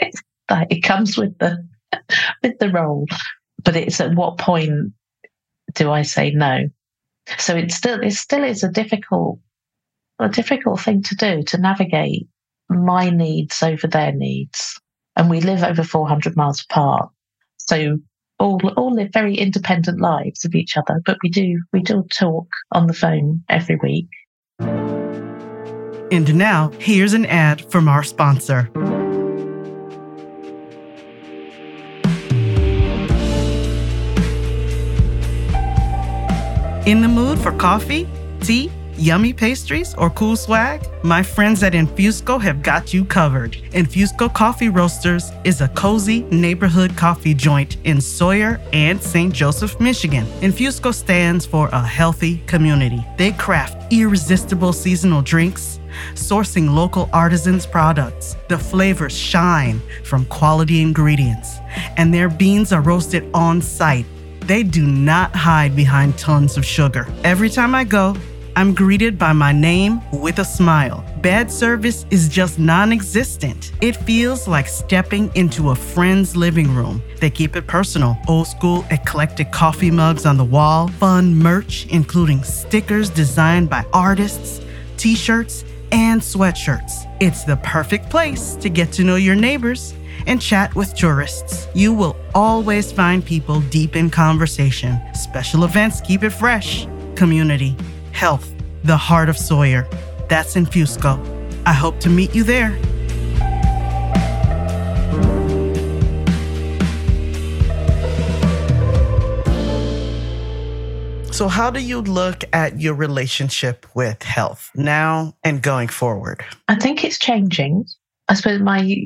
like 0.50 0.68
it 0.70 0.82
comes 0.82 1.16
with 1.16 1.38
the 1.38 1.66
with 2.42 2.58
the 2.58 2.70
role. 2.70 3.06
But 3.64 3.76
it's 3.76 4.00
at 4.00 4.14
what 4.14 4.38
point 4.38 4.92
do 5.74 5.90
I 5.90 6.02
say 6.02 6.30
no? 6.30 6.68
So 7.38 7.56
it's 7.56 7.74
still 7.74 8.00
it 8.00 8.12
still 8.12 8.44
is 8.44 8.62
a 8.62 8.70
difficult 8.70 9.38
a 10.18 10.28
difficult 10.28 10.80
thing 10.80 11.02
to 11.02 11.14
do 11.14 11.42
to 11.42 11.58
navigate 11.58 12.28
my 12.68 13.10
needs 13.10 13.62
over 13.62 13.86
their 13.86 14.12
needs. 14.12 14.80
And 15.16 15.30
we 15.30 15.40
live 15.40 15.62
over 15.62 15.82
400 15.82 16.36
miles 16.36 16.62
apart. 16.62 17.10
So 17.58 17.98
all 18.38 18.60
all 18.76 18.94
live 18.94 19.12
very 19.12 19.34
independent 19.36 20.00
lives 20.00 20.44
of 20.44 20.54
each 20.54 20.76
other, 20.76 21.00
but 21.04 21.16
we 21.22 21.30
do 21.30 21.62
we 21.72 21.80
do 21.80 22.04
talk 22.10 22.48
on 22.72 22.86
the 22.86 22.92
phone 22.92 23.42
every 23.48 23.76
week. 23.82 24.08
And 26.12 26.36
now, 26.36 26.70
here's 26.78 27.14
an 27.14 27.26
ad 27.26 27.68
from 27.70 27.88
our 27.88 28.04
sponsor. 28.04 28.70
In 36.86 37.00
the 37.00 37.08
mood 37.08 37.40
for 37.40 37.50
coffee, 37.50 38.06
tea, 38.40 38.70
yummy 38.98 39.32
pastries, 39.32 39.94
or 39.94 40.10
cool 40.10 40.36
swag? 40.36 40.86
My 41.02 41.22
friends 41.22 41.62
at 41.62 41.72
Infusco 41.72 42.40
have 42.40 42.62
got 42.62 42.92
you 42.92 43.04
covered. 43.04 43.52
Infusco 43.72 44.32
Coffee 44.32 44.68
Roasters 44.68 45.30
is 45.44 45.60
a 45.60 45.68
cozy 45.68 46.22
neighborhood 46.30 46.96
coffee 46.96 47.34
joint 47.34 47.76
in 47.84 48.00
Sawyer 48.00 48.60
and 48.72 49.02
St. 49.02 49.32
Joseph, 49.32 49.78
Michigan. 49.80 50.26
Infusco 50.40 50.92
stands 50.92 51.46
for 51.46 51.68
a 51.68 51.80
healthy 51.80 52.38
community. 52.46 53.04
They 53.16 53.32
craft 53.32 53.92
irresistible 53.92 54.72
seasonal 54.72 55.22
drinks, 55.22 55.78
sourcing 56.14 56.74
local 56.74 57.08
artisans' 57.12 57.66
products. 57.66 58.36
The 58.48 58.58
flavors 58.58 59.16
shine 59.16 59.80
from 60.04 60.24
quality 60.26 60.82
ingredients, 60.82 61.58
and 61.96 62.12
their 62.12 62.28
beans 62.28 62.72
are 62.72 62.82
roasted 62.82 63.28
on 63.34 63.62
site 63.62 64.06
they 64.46 64.62
do 64.62 64.86
not 64.86 65.34
hide 65.34 65.74
behind 65.74 66.16
tons 66.16 66.56
of 66.56 66.64
sugar. 66.64 67.08
Every 67.24 67.50
time 67.50 67.74
I 67.74 67.82
go, 67.82 68.16
I'm 68.56 68.72
greeted 68.72 69.18
by 69.18 69.34
my 69.34 69.52
name 69.52 70.00
with 70.10 70.38
a 70.38 70.44
smile. 70.44 71.04
Bad 71.20 71.52
service 71.52 72.06
is 72.10 72.26
just 72.26 72.58
non 72.58 72.90
existent. 72.90 73.72
It 73.82 73.96
feels 73.96 74.48
like 74.48 74.66
stepping 74.66 75.30
into 75.34 75.68
a 75.68 75.74
friend's 75.74 76.34
living 76.34 76.74
room. 76.74 77.02
They 77.20 77.28
keep 77.28 77.54
it 77.54 77.66
personal. 77.66 78.16
Old 78.28 78.46
school, 78.46 78.86
eclectic 78.90 79.52
coffee 79.52 79.90
mugs 79.90 80.24
on 80.24 80.38
the 80.38 80.44
wall, 80.44 80.88
fun 80.88 81.34
merch, 81.34 81.84
including 81.90 82.42
stickers 82.44 83.10
designed 83.10 83.68
by 83.68 83.84
artists, 83.92 84.64
t 84.96 85.16
shirts, 85.16 85.66
and 85.92 86.18
sweatshirts. 86.22 87.14
It's 87.20 87.44
the 87.44 87.58
perfect 87.58 88.08
place 88.08 88.54
to 88.56 88.70
get 88.70 88.90
to 88.92 89.04
know 89.04 89.16
your 89.16 89.36
neighbors 89.36 89.92
and 90.26 90.40
chat 90.40 90.74
with 90.74 90.94
tourists. 90.94 91.68
You 91.74 91.92
will 91.92 92.16
always 92.34 92.90
find 92.90 93.22
people 93.22 93.60
deep 93.68 93.96
in 93.96 94.08
conversation. 94.08 94.98
Special 95.14 95.64
events 95.64 96.00
keep 96.00 96.22
it 96.22 96.30
fresh. 96.30 96.86
Community, 97.16 97.76
health, 98.16 98.50
the 98.82 98.96
heart 98.96 99.28
of 99.28 99.36
Sawyer. 99.36 99.86
That's 100.28 100.54
Infusco. 100.54 101.12
I 101.66 101.72
hope 101.72 102.00
to 102.00 102.08
meet 102.08 102.34
you 102.34 102.44
there. 102.44 102.72
So, 111.30 111.48
how 111.48 111.70
do 111.70 111.80
you 111.80 112.00
look 112.00 112.44
at 112.54 112.80
your 112.80 112.94
relationship 112.94 113.86
with 113.94 114.22
health 114.22 114.70
now 114.74 115.36
and 115.44 115.62
going 115.62 115.88
forward? 115.88 116.42
I 116.68 116.76
think 116.76 117.04
it's 117.04 117.18
changing. 117.18 117.84
I 118.28 118.34
suppose 118.34 118.60
my 118.60 118.96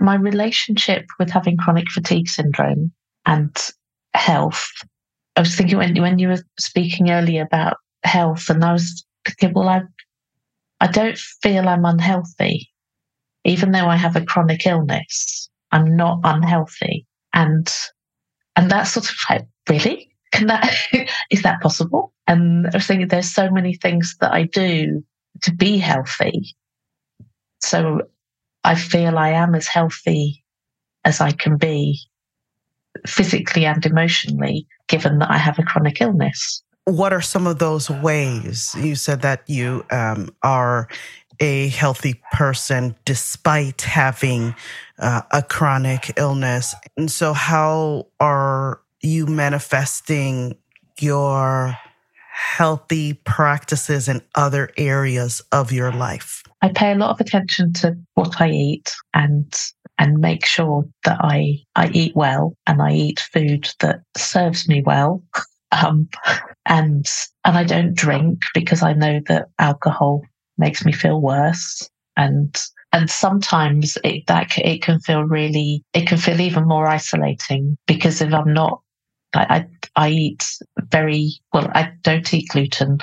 my 0.00 0.14
relationship 0.14 1.04
with 1.18 1.28
having 1.30 1.58
chronic 1.58 1.90
fatigue 1.90 2.28
syndrome 2.28 2.90
and 3.26 3.54
health 4.14 4.72
I 5.38 5.40
was 5.40 5.54
thinking 5.54 5.78
when 5.78 5.94
when 6.02 6.18
you 6.18 6.28
were 6.28 6.42
speaking 6.58 7.10
earlier 7.12 7.42
about 7.42 7.76
health, 8.04 8.50
and 8.50 8.64
I 8.64 8.72
was 8.72 9.04
thinking, 9.26 9.52
well, 9.54 9.68
I 9.68 9.82
I 10.80 10.86
don't 10.86 11.18
feel 11.18 11.68
I'm 11.68 11.84
unhealthy, 11.84 12.70
even 13.44 13.72
though 13.72 13.88
I 13.88 13.96
have 13.96 14.16
a 14.16 14.24
chronic 14.24 14.66
illness. 14.66 15.50
I'm 15.72 15.96
not 15.96 16.20
unhealthy, 16.24 17.06
and 17.32 17.68
and 18.56 18.70
that's 18.70 18.92
sort 18.92 19.10
of 19.10 19.16
like 19.28 19.46
really 19.68 20.10
can 20.32 20.46
that 20.46 20.72
is 21.30 21.42
that 21.42 21.60
possible? 21.60 22.12
And 22.26 22.66
I 22.66 22.70
was 22.74 22.86
thinking, 22.86 23.08
there's 23.08 23.32
so 23.32 23.50
many 23.50 23.74
things 23.74 24.16
that 24.20 24.32
I 24.32 24.44
do 24.44 25.04
to 25.42 25.54
be 25.54 25.78
healthy, 25.78 26.56
so 27.60 28.02
I 28.64 28.74
feel 28.74 29.18
I 29.18 29.30
am 29.30 29.54
as 29.54 29.66
healthy 29.66 30.44
as 31.04 31.20
I 31.20 31.32
can 31.32 31.56
be 31.56 31.98
physically 33.06 33.64
and 33.64 33.84
emotionally, 33.84 34.66
given 34.88 35.18
that 35.18 35.30
I 35.30 35.38
have 35.38 35.58
a 35.58 35.62
chronic 35.62 36.00
illness. 36.00 36.62
What 36.88 37.12
are 37.12 37.20
some 37.20 37.46
of 37.46 37.58
those 37.58 37.90
ways? 37.90 38.74
You 38.78 38.94
said 38.94 39.20
that 39.20 39.42
you 39.46 39.84
um, 39.90 40.30
are 40.42 40.88
a 41.38 41.68
healthy 41.68 42.18
person 42.32 42.96
despite 43.04 43.82
having 43.82 44.54
uh, 44.98 45.20
a 45.30 45.42
chronic 45.42 46.14
illness. 46.16 46.74
And 46.96 47.10
so, 47.10 47.34
how 47.34 48.06
are 48.20 48.80
you 49.02 49.26
manifesting 49.26 50.56
your 50.98 51.76
healthy 52.32 53.12
practices 53.12 54.08
in 54.08 54.22
other 54.34 54.70
areas 54.78 55.42
of 55.52 55.70
your 55.70 55.92
life? 55.92 56.42
I 56.62 56.70
pay 56.70 56.92
a 56.92 56.94
lot 56.96 57.10
of 57.10 57.20
attention 57.20 57.74
to 57.74 57.98
what 58.14 58.40
I 58.40 58.48
eat 58.48 58.90
and 59.12 59.54
and 59.98 60.20
make 60.20 60.46
sure 60.46 60.86
that 61.04 61.18
I 61.20 61.58
I 61.76 61.90
eat 61.90 62.16
well 62.16 62.56
and 62.66 62.80
I 62.80 62.92
eat 62.92 63.20
food 63.20 63.68
that 63.80 64.00
serves 64.16 64.66
me 64.66 64.82
well. 64.82 65.22
Um, 65.70 66.08
and 66.68 67.06
and 67.44 67.56
I 67.56 67.64
don't 67.64 67.94
drink 67.94 68.38
because 68.54 68.82
I 68.82 68.92
know 68.92 69.20
that 69.26 69.48
alcohol 69.58 70.22
makes 70.58 70.84
me 70.84 70.92
feel 70.92 71.20
worse 71.20 71.88
and 72.16 72.54
and 72.92 73.10
sometimes 73.10 73.98
it 74.04 74.26
that 74.26 74.56
it 74.58 74.82
can 74.82 75.00
feel 75.00 75.24
really 75.24 75.82
it 75.94 76.06
can 76.06 76.18
feel 76.18 76.40
even 76.40 76.68
more 76.68 76.86
isolating 76.86 77.76
because 77.86 78.20
if 78.20 78.32
I'm 78.32 78.52
not 78.52 78.80
I 79.34 79.66
I, 79.96 80.06
I 80.06 80.10
eat 80.10 80.46
very 80.90 81.32
well 81.52 81.68
I 81.74 81.92
don't 82.02 82.32
eat 82.32 82.48
gluten 82.50 82.98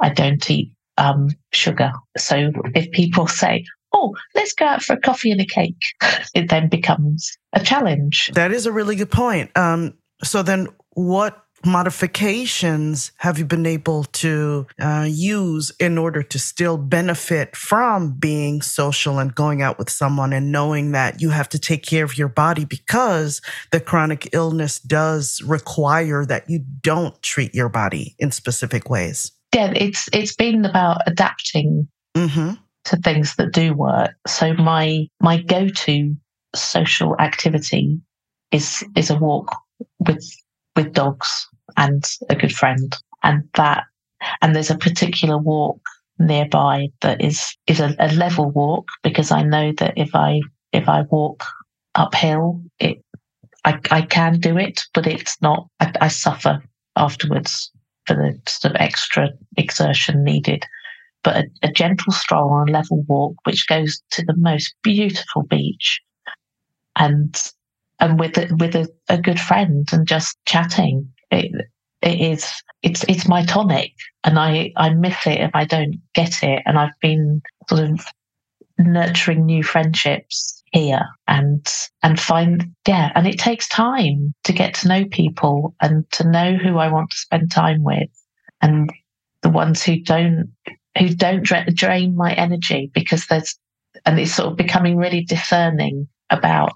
I 0.00 0.10
don't 0.10 0.48
eat 0.50 0.72
um, 0.98 1.28
sugar 1.52 1.92
so 2.16 2.50
if 2.74 2.90
people 2.90 3.26
say 3.26 3.64
oh, 3.94 4.14
let's 4.34 4.52
go 4.52 4.66
out 4.66 4.82
for 4.82 4.92
a 4.92 5.00
coffee 5.00 5.30
and 5.30 5.40
a 5.40 5.46
cake, 5.46 5.80
it 6.34 6.50
then 6.50 6.68
becomes 6.68 7.36
a 7.54 7.60
challenge. 7.60 8.30
That 8.34 8.52
is 8.52 8.66
a 8.66 8.72
really 8.72 8.96
good 8.96 9.10
point. 9.10 9.50
Um, 9.56 9.94
so 10.22 10.42
then, 10.42 10.68
what 10.90 11.42
modifications 11.64 13.12
have 13.18 13.38
you 13.38 13.44
been 13.44 13.66
able 13.66 14.04
to 14.04 14.66
uh, 14.80 15.06
use 15.08 15.72
in 15.80 15.98
order 15.98 16.22
to 16.22 16.38
still 16.38 16.76
benefit 16.76 17.56
from 17.56 18.12
being 18.12 18.62
social 18.62 19.18
and 19.18 19.34
going 19.34 19.62
out 19.62 19.78
with 19.78 19.90
someone 19.90 20.32
and 20.32 20.52
knowing 20.52 20.92
that 20.92 21.20
you 21.20 21.30
have 21.30 21.48
to 21.48 21.58
take 21.58 21.84
care 21.84 22.04
of 22.04 22.16
your 22.16 22.28
body 22.28 22.64
because 22.64 23.40
the 23.72 23.80
chronic 23.80 24.28
illness 24.32 24.78
does 24.78 25.42
require 25.42 26.24
that 26.24 26.48
you 26.48 26.60
don't 26.82 27.20
treat 27.22 27.54
your 27.54 27.68
body 27.68 28.14
in 28.18 28.30
specific 28.30 28.88
ways? 28.88 29.32
Yeah, 29.54 29.72
it's 29.74 30.08
it's 30.12 30.36
been 30.36 30.64
about 30.64 31.00
adapting 31.06 31.88
mm-hmm 32.14 32.54
to 32.88 32.96
things 32.96 33.36
that 33.36 33.52
do 33.52 33.74
work. 33.74 34.12
So 34.26 34.54
my 34.54 35.08
my 35.20 35.42
go-to 35.42 36.16
social 36.54 37.16
activity 37.18 38.00
is 38.50 38.84
is 38.96 39.10
a 39.10 39.16
walk 39.16 39.54
with 39.98 40.24
with 40.78 40.92
dogs 40.92 41.48
and 41.76 42.04
a 42.30 42.36
good 42.36 42.52
friend. 42.52 42.96
And 43.24 43.42
that 43.54 43.82
and 44.42 44.54
there's 44.54 44.70
a 44.70 44.78
particular 44.78 45.36
walk 45.36 45.80
nearby 46.20 46.88
that 47.02 47.20
is 47.20 47.56
is 47.66 47.80
a, 47.80 47.94
a 47.98 48.12
level 48.14 48.50
walk 48.50 48.86
because 49.02 49.32
I 49.32 49.42
know 49.42 49.72
that 49.78 49.94
if 49.96 50.14
I 50.14 50.40
if 50.72 50.88
I 50.88 51.02
walk 51.10 51.44
uphill 51.96 52.62
it 52.78 53.02
I, 53.64 53.80
I 53.90 54.02
can 54.02 54.38
do 54.38 54.56
it, 54.56 54.80
but 54.94 55.06
it's 55.06 55.36
not 55.42 55.66
I, 55.80 55.92
I 56.00 56.08
suffer 56.08 56.62
afterwards 56.94 57.72
for 58.06 58.14
the 58.14 58.38
sort 58.48 58.76
of 58.76 58.80
extra 58.80 59.30
exertion 59.56 60.22
needed 60.22 60.64
but 61.24 61.36
a, 61.38 61.44
a 61.64 61.72
gentle 61.72 62.12
stroll 62.12 62.52
on 62.52 62.68
a 62.68 62.72
level 62.72 63.02
walk, 63.08 63.34
which 63.42 63.66
goes 63.66 64.00
to 64.12 64.24
the 64.24 64.36
most 64.36 64.74
beautiful 64.84 65.42
beach, 65.42 66.00
and 66.96 67.36
and 68.00 68.18
with 68.18 68.36
a, 68.38 68.54
with 68.58 68.74
a, 68.74 68.88
a 69.08 69.18
good 69.18 69.40
friend 69.40 69.88
and 69.92 70.06
just 70.06 70.36
chatting. 70.46 71.12
It, 71.30 71.52
it 72.00 72.20
is 72.20 72.62
it's 72.82 73.04
it's 73.08 73.26
my 73.26 73.44
tonic, 73.44 73.92
and 74.24 74.38
I 74.38 74.72
I 74.76 74.90
miss 74.90 75.26
it 75.26 75.40
if 75.40 75.50
I 75.54 75.64
don't 75.64 75.96
get 76.14 76.42
it. 76.42 76.62
And 76.64 76.78
I've 76.78 76.98
been 77.00 77.42
sort 77.68 77.82
of 77.82 78.06
nurturing 78.78 79.44
new 79.44 79.62
friendships 79.64 80.62
here 80.72 81.02
and 81.26 81.66
and 82.02 82.20
find 82.20 82.72
yeah 82.86 83.10
and 83.14 83.26
it 83.26 83.38
takes 83.38 83.66
time 83.68 84.34
to 84.44 84.52
get 84.52 84.74
to 84.74 84.86
know 84.86 85.04
people 85.06 85.74
and 85.80 86.08
to 86.12 86.28
know 86.28 86.54
who 86.54 86.76
I 86.76 86.92
want 86.92 87.10
to 87.10 87.16
spend 87.16 87.50
time 87.50 87.82
with 87.82 88.08
and 88.60 88.92
the 89.42 89.48
ones 89.48 89.82
who 89.82 89.98
don't 89.98 90.52
who 90.98 91.08
don't 91.08 91.44
drain 91.74 92.16
my 92.16 92.32
energy 92.34 92.90
because 92.92 93.26
there's, 93.26 93.56
and 94.04 94.18
it's 94.18 94.34
sort 94.34 94.50
of 94.50 94.56
becoming 94.56 94.96
really 94.96 95.22
discerning 95.22 96.08
about 96.30 96.72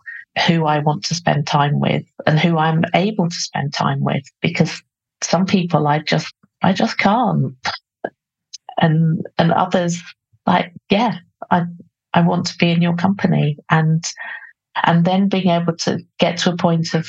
who 0.47 0.65
I 0.65 0.79
want 0.79 1.05
to 1.05 1.15
spend 1.15 1.47
time 1.47 1.81
with 1.81 2.05
and 2.27 2.39
who 2.39 2.57
I'm 2.59 2.85
able 2.95 3.29
to 3.29 3.35
spend 3.35 3.75
time 3.75 4.03
with 4.03 4.23
because 4.41 4.83
some 5.23 5.47
people 5.47 5.87
I 5.87 5.99
just, 6.01 6.35
I 6.63 6.73
just 6.73 6.99
can't. 6.99 7.55
And, 8.81 9.27
and 9.39 9.53
others 9.53 10.03
like, 10.47 10.73
yeah, 10.91 11.19
I, 11.51 11.65
I 12.15 12.23
want 12.23 12.47
to 12.47 12.57
be 12.57 12.71
in 12.71 12.83
your 12.83 12.97
company 12.97 13.59
and, 13.71 14.05
and 14.85 15.05
then 15.05 15.29
being 15.29 15.49
able 15.49 15.77
to 15.77 16.01
get 16.19 16.39
to 16.39 16.53
a 16.53 16.57
point 16.57 16.95
of 16.95 17.07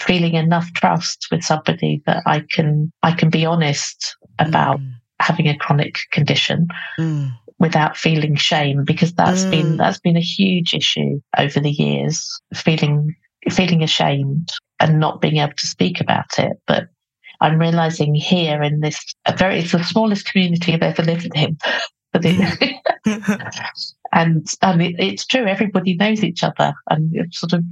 feeling 0.00 0.34
enough 0.34 0.72
trust 0.74 1.28
with 1.30 1.44
somebody 1.44 2.02
that 2.06 2.24
I 2.26 2.40
can, 2.50 2.92
I 3.02 3.12
can 3.12 3.30
be 3.30 3.46
honest 3.46 4.16
about 4.38 4.80
mm 4.80 4.94
having 5.20 5.48
a 5.48 5.56
chronic 5.56 5.98
condition 6.10 6.66
mm. 6.98 7.32
Without 7.64 7.96
feeling 7.96 8.36
shame 8.36 8.84
because 8.84 9.14
that's 9.14 9.46
mm. 9.46 9.50
been 9.50 9.76
that's 9.78 9.98
been 9.98 10.18
a 10.18 10.30
huge 10.36 10.74
issue 10.74 11.18
over 11.38 11.60
the 11.60 11.70
years 11.70 12.38
feeling 12.54 13.16
feeling 13.50 13.82
ashamed 13.82 14.50
and 14.80 15.00
not 15.00 15.22
being 15.22 15.38
able 15.38 15.54
to 15.54 15.66
speak 15.66 15.98
about 15.98 16.38
it 16.38 16.58
but 16.66 16.88
I'm 17.40 17.58
realizing 17.58 18.14
here 18.14 18.62
in 18.62 18.80
this 18.80 19.02
very 19.38 19.60
it's 19.60 19.72
the 19.72 19.82
smallest 19.82 20.30
community 20.30 20.74
I've 20.74 20.82
ever 20.82 21.02
lived 21.02 21.30
in 21.34 21.56
and 24.12 24.46
and 24.60 24.82
it, 24.82 24.94
it's 24.98 25.24
true 25.24 25.46
everybody 25.46 25.96
knows 25.96 26.22
each 26.22 26.42
other 26.44 26.74
and 26.90 27.32
sort 27.32 27.54
of 27.54 27.64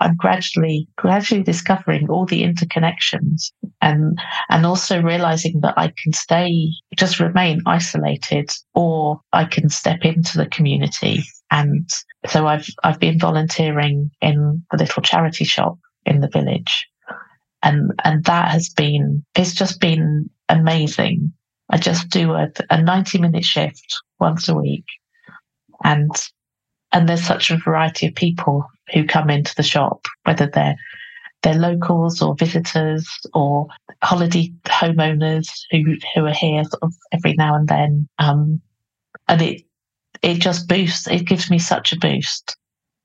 I'm 0.00 0.16
gradually, 0.16 0.88
gradually 0.96 1.42
discovering 1.42 2.08
all 2.08 2.26
the 2.26 2.42
interconnections 2.42 3.52
and, 3.80 4.18
and 4.48 4.66
also 4.66 5.02
realizing 5.02 5.60
that 5.60 5.74
I 5.76 5.92
can 6.02 6.12
stay, 6.12 6.68
just 6.96 7.20
remain 7.20 7.60
isolated 7.66 8.50
or 8.74 9.20
I 9.32 9.44
can 9.44 9.68
step 9.68 10.00
into 10.02 10.38
the 10.38 10.46
community. 10.46 11.22
And 11.50 11.88
so 12.26 12.46
I've, 12.46 12.68
I've 12.82 12.98
been 12.98 13.18
volunteering 13.18 14.10
in 14.20 14.64
the 14.70 14.78
little 14.78 15.02
charity 15.02 15.44
shop 15.44 15.78
in 16.06 16.20
the 16.20 16.28
village. 16.28 16.86
And, 17.62 17.92
and 18.04 18.24
that 18.24 18.50
has 18.50 18.70
been, 18.70 19.24
it's 19.34 19.54
just 19.54 19.80
been 19.80 20.30
amazing. 20.48 21.32
I 21.70 21.76
just 21.76 22.08
do 22.08 22.32
a, 22.32 22.48
a 22.70 22.82
90 22.82 23.18
minute 23.18 23.44
shift 23.44 23.96
once 24.18 24.48
a 24.48 24.54
week 24.54 24.84
and 25.84 26.10
and 26.92 27.08
there's 27.08 27.24
such 27.24 27.50
a 27.50 27.56
variety 27.56 28.06
of 28.06 28.14
people 28.14 28.66
who 28.92 29.04
come 29.04 29.30
into 29.30 29.54
the 29.56 29.62
shop, 29.62 30.06
whether 30.24 30.46
they're 30.46 30.76
they're 31.42 31.54
locals 31.54 32.20
or 32.20 32.34
visitors 32.34 33.08
or 33.32 33.66
holiday 34.02 34.52
homeowners 34.66 35.48
who 35.70 35.96
who 36.14 36.26
are 36.26 36.34
here 36.34 36.64
sort 36.64 36.82
of 36.82 36.94
every 37.12 37.34
now 37.34 37.54
and 37.54 37.68
then. 37.68 38.08
Um, 38.18 38.60
and 39.28 39.40
it 39.40 39.62
it 40.22 40.40
just 40.40 40.68
boosts. 40.68 41.06
It 41.08 41.26
gives 41.26 41.50
me 41.50 41.58
such 41.58 41.92
a 41.92 41.98
boost 41.98 42.56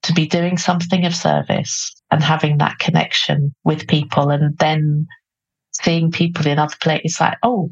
to 0.03 0.13
be 0.13 0.27
doing 0.27 0.57
something 0.57 1.05
of 1.05 1.15
service 1.15 1.95
and 2.11 2.21
having 2.21 2.57
that 2.57 2.79
connection 2.79 3.53
with 3.63 3.87
people, 3.87 4.29
and 4.29 4.57
then 4.59 5.07
seeing 5.71 6.11
people 6.11 6.47
in 6.47 6.59
other 6.59 6.75
places 6.81 7.19
like, 7.19 7.37
oh, 7.43 7.71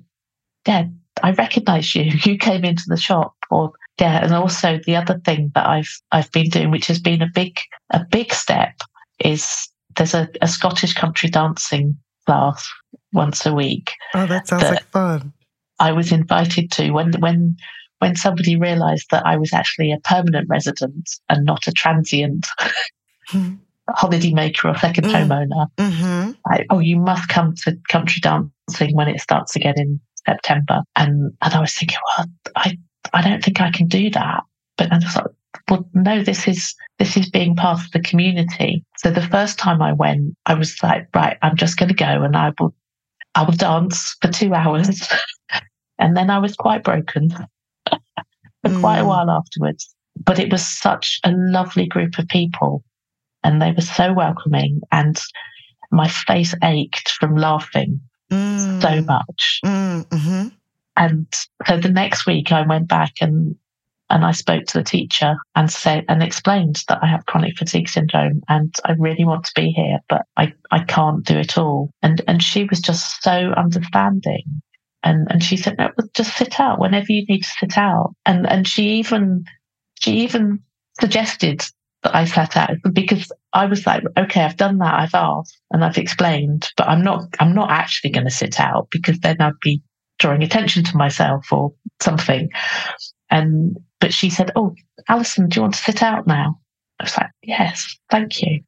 yeah, 0.68 0.86
I 1.22 1.32
recognise 1.32 1.94
you. 1.94 2.12
You 2.26 2.38
came 2.38 2.64
into 2.64 2.86
the 2.88 2.98
shop, 2.98 3.36
or 3.52 3.74
yeah, 4.00 4.24
and 4.24 4.34
also 4.34 4.80
the 4.86 4.96
other 4.96 5.20
thing 5.26 5.52
that 5.56 5.68
I've 5.68 6.02
I've 6.12 6.32
been 6.32 6.50
doing, 6.50 6.72
which 6.72 6.88
has 6.88 7.00
been 7.00 7.22
a 7.22 7.30
big 7.34 7.58
a 7.92 8.04
big 8.10 8.34
step, 8.34 8.74
is 9.20 9.70
there's 9.96 10.14
a, 10.14 10.28
a 10.42 10.48
Scottish 10.48 10.94
country 10.94 11.30
dancing 11.30 11.98
class 12.26 12.68
once 13.12 13.46
a 13.46 13.54
week. 13.54 13.92
Oh, 14.14 14.26
that 14.26 14.48
sounds 14.48 14.64
that 14.64 14.72
like 14.72 14.84
fun. 14.90 15.34
I 15.80 15.92
was 15.92 16.12
invited 16.12 16.72
to 16.74 16.92
when 16.92 17.14
when 17.20 17.56
when 18.00 18.16
somebody 18.16 18.56
realised 18.56 19.08
that 19.12 19.26
I 19.26 19.38
was 19.38 19.54
actually 19.54 19.92
a 19.92 20.00
permanent 20.00 20.50
resident 20.50 21.10
and 21.30 21.46
not 21.46 21.68
a 21.68 21.72
transient. 21.72 22.48
holidaymaker 23.90 24.74
or 24.74 24.78
second 24.80 25.06
Mm. 25.06 25.28
homeowner. 25.28 25.68
Mm-hmm. 25.78 26.32
Like, 26.50 26.66
oh, 26.70 26.80
you 26.80 26.98
must 26.98 27.28
come 27.30 27.54
to 27.64 27.78
country 27.90 28.22
dancing 28.22 28.96
when 28.96 29.08
it 29.10 29.20
starts 29.20 29.56
again 29.56 29.74
in 29.78 30.00
September. 30.26 30.82
And 30.96 31.34
and 31.42 31.54
I 31.54 31.60
was 31.60 31.74
thinking, 31.74 31.98
well, 32.18 32.28
I 32.56 32.78
I 33.14 33.22
don't 33.22 33.44
think 33.44 33.62
I 33.62 33.72
can 33.72 33.88
do 33.88 34.10
that. 34.12 34.44
But 34.78 34.92
I 34.92 34.96
was 34.98 35.16
like, 35.16 35.26
well, 35.70 35.88
no, 35.94 36.24
this 36.24 36.48
is 36.48 36.76
this 37.00 37.16
is 37.16 37.30
being 37.30 37.56
part 37.56 37.80
of 37.80 37.92
the 37.92 38.00
community. 38.02 38.84
So 38.98 39.12
the 39.12 39.22
first 39.22 39.58
time 39.60 39.82
I 39.82 39.94
went, 39.94 40.36
I 40.46 40.56
was 40.56 40.76
like, 40.84 41.08
right, 41.16 41.38
I'm 41.42 41.56
just 41.56 41.78
going 41.78 41.90
to 41.90 41.96
go 41.96 42.24
and 42.24 42.36
I 42.36 42.52
will 42.60 42.74
I 43.36 43.44
will 43.44 43.54
dance 43.54 44.16
for 44.22 44.30
two 44.30 44.54
hours. 44.62 45.08
and 46.00 46.18
then 46.18 46.30
I 46.30 46.40
was 46.40 46.56
quite 46.56 46.84
broken 46.84 47.30
for 47.90 48.74
quite 48.80 49.00
a 49.00 49.04
Mm. 49.04 49.08
while 49.08 49.30
afterwards. 49.30 49.94
But 50.26 50.40
it 50.40 50.52
was 50.52 50.66
such 50.66 51.20
a 51.24 51.32
lovely 51.32 51.88
group 51.88 52.18
of 52.20 52.28
people 52.28 52.84
and 53.44 53.62
they 53.62 53.72
were 53.72 53.82
so 53.82 54.14
welcoming 54.14 54.82
and 54.92 55.20
my 55.92 56.08
face 56.08 56.56
ached 56.64 57.10
from 57.20 57.36
laughing 57.36 58.00
Mm. 58.32 58.82
so 58.82 59.02
much. 59.02 59.60
Mm, 59.66 60.06
mhm. 60.08 60.43
And 60.96 61.28
so 61.66 61.78
the 61.78 61.90
next 61.90 62.26
week 62.26 62.52
I 62.52 62.66
went 62.66 62.88
back 62.88 63.14
and 63.22 63.56
and 64.10 64.26
I 64.26 64.32
spoke 64.32 64.66
to 64.66 64.78
the 64.78 64.84
teacher 64.84 65.36
and 65.56 65.72
said 65.72 66.06
and 66.08 66.22
explained 66.22 66.84
that 66.88 67.00
I 67.02 67.08
have 67.08 67.26
chronic 67.26 67.58
fatigue 67.58 67.90
syndrome 67.90 68.42
and 68.48 68.74
I 68.86 68.92
really 68.92 69.26
want 69.26 69.46
to 69.46 69.52
be 69.56 69.72
here, 69.72 70.00
but 70.08 70.24
I, 70.38 70.54
I 70.72 70.84
can't 70.84 71.26
do 71.26 71.38
it 71.38 71.58
all. 71.58 71.90
And 72.04 72.22
and 72.28 72.44
she 72.44 72.66
was 72.66 72.80
just 72.80 73.24
so 73.24 73.54
understanding. 73.58 74.44
And 75.04 75.28
and 75.32 75.44
she 75.44 75.58
said, 75.58 75.78
No, 75.78 75.90
just 76.14 76.38
sit 76.38 76.60
out 76.60 76.80
whenever 76.80 77.08
you 77.10 77.26
need 77.28 77.42
to 77.42 77.50
sit 77.60 77.78
out. 77.78 78.14
And 78.26 78.48
and 78.48 78.68
she 78.68 79.00
even 79.00 79.46
she 80.00 80.12
even 80.20 80.60
suggested 81.00 81.64
that 82.04 82.16
I 82.16 82.26
sat 82.26 82.56
out 82.56 82.78
because 82.92 83.32
I 83.54 83.66
was 83.66 83.88
like, 83.88 84.04
okay, 84.18 84.42
I've 84.42 84.58
done 84.58 84.78
that, 84.80 84.94
I've 84.94 85.16
asked 85.16 85.58
and 85.72 85.84
I've 85.84 85.98
explained, 85.98 86.70
but 86.78 86.88
I'm 86.88 87.04
not 87.04 87.26
I'm 87.40 87.56
not 87.56 87.72
actually 87.72 88.12
going 88.12 88.26
to 88.26 88.32
sit 88.32 88.60
out 88.60 88.90
because 88.92 89.20
then 89.20 89.38
I'd 89.40 89.60
be 89.62 89.82
drawing 90.20 90.44
attention 90.44 90.84
to 90.86 90.98
myself 90.98 91.52
or 91.52 91.74
something. 92.02 92.50
And 93.30 93.78
but 94.00 94.14
she 94.14 94.30
said, 94.30 94.52
Oh, 94.56 94.76
Alison, 95.08 95.50
do 95.50 95.58
you 95.58 95.62
want 95.62 95.74
to 95.76 95.82
sit 95.82 96.04
out 96.04 96.28
now? 96.28 96.60
I 97.00 97.04
was 97.04 97.18
like, 97.18 97.32
Yes, 97.44 97.98
thank 98.10 98.42
you. 98.42 98.62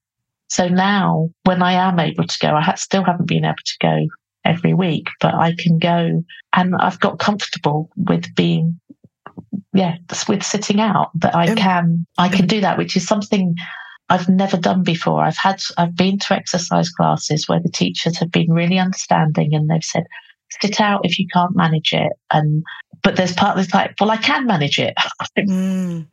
So 0.49 0.67
now 0.67 1.29
when 1.43 1.61
I 1.61 1.73
am 1.73 1.99
able 1.99 2.25
to 2.25 2.39
go, 2.39 2.49
I 2.55 2.61
ha- 2.61 2.75
still 2.75 3.03
haven't 3.03 3.27
been 3.27 3.45
able 3.45 3.55
to 3.65 3.77
go 3.81 4.07
every 4.43 4.73
week, 4.73 5.07
but 5.19 5.33
I 5.33 5.55
can 5.57 5.79
go 5.79 6.23
and 6.53 6.75
I've 6.75 6.99
got 6.99 7.19
comfortable 7.19 7.89
with 7.95 8.33
being 8.35 8.79
yeah, 9.73 9.97
with 10.29 10.43
sitting 10.43 10.79
out 10.79 11.09
that 11.15 11.35
I 11.35 11.53
can 11.53 12.05
I 12.17 12.29
can 12.29 12.47
do 12.47 12.61
that, 12.61 12.77
which 12.77 12.95
is 12.95 13.05
something 13.05 13.55
I've 14.09 14.29
never 14.29 14.57
done 14.57 14.83
before. 14.83 15.21
I've 15.23 15.37
had 15.37 15.61
I've 15.77 15.95
been 15.95 16.19
to 16.19 16.33
exercise 16.33 16.89
classes 16.89 17.49
where 17.49 17.59
the 17.59 17.71
teachers 17.71 18.17
have 18.19 18.31
been 18.31 18.51
really 18.51 18.79
understanding 18.79 19.53
and 19.53 19.69
they've 19.69 19.83
said, 19.83 20.05
sit 20.61 20.79
out 20.79 21.01
if 21.03 21.19
you 21.19 21.27
can't 21.31 21.55
manage 21.55 21.93
it. 21.93 22.11
And 22.31 22.63
but 23.03 23.15
there's 23.15 23.33
part 23.33 23.55
that's 23.55 23.73
like, 23.73 23.93
well, 23.99 24.11
I 24.11 24.17
can 24.17 24.45
manage 24.45 24.79
it. 24.79 24.95
Mm. 25.37 26.07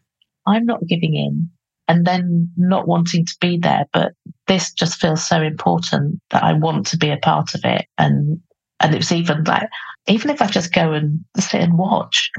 I'm 0.49 0.67
not 0.67 0.85
giving 0.89 1.15
in 1.15 1.49
and 1.87 2.05
then 2.05 2.51
not 2.57 2.89
wanting 2.89 3.25
to 3.25 3.37
be 3.41 3.57
there. 3.57 3.85
But 3.93 4.15
this 4.49 4.73
just 4.73 5.01
feels 5.01 5.25
so 5.25 5.41
important 5.41 6.21
that 6.31 6.43
I 6.43 6.55
want 6.55 6.87
to 6.89 6.97
be 6.97 7.11
a 7.11 7.17
part 7.17 7.55
of 7.55 7.61
it. 7.65 7.87
And 7.99 8.41
and 8.81 8.95
it's 8.95 9.13
even 9.13 9.45
like 9.45 9.69
even 10.09 10.31
if 10.31 10.43
I 10.43 10.47
just 10.47 10.73
go 10.73 10.93
and 10.93 11.25
sit 11.39 11.61
and 11.61 11.79
watch, 11.79 12.31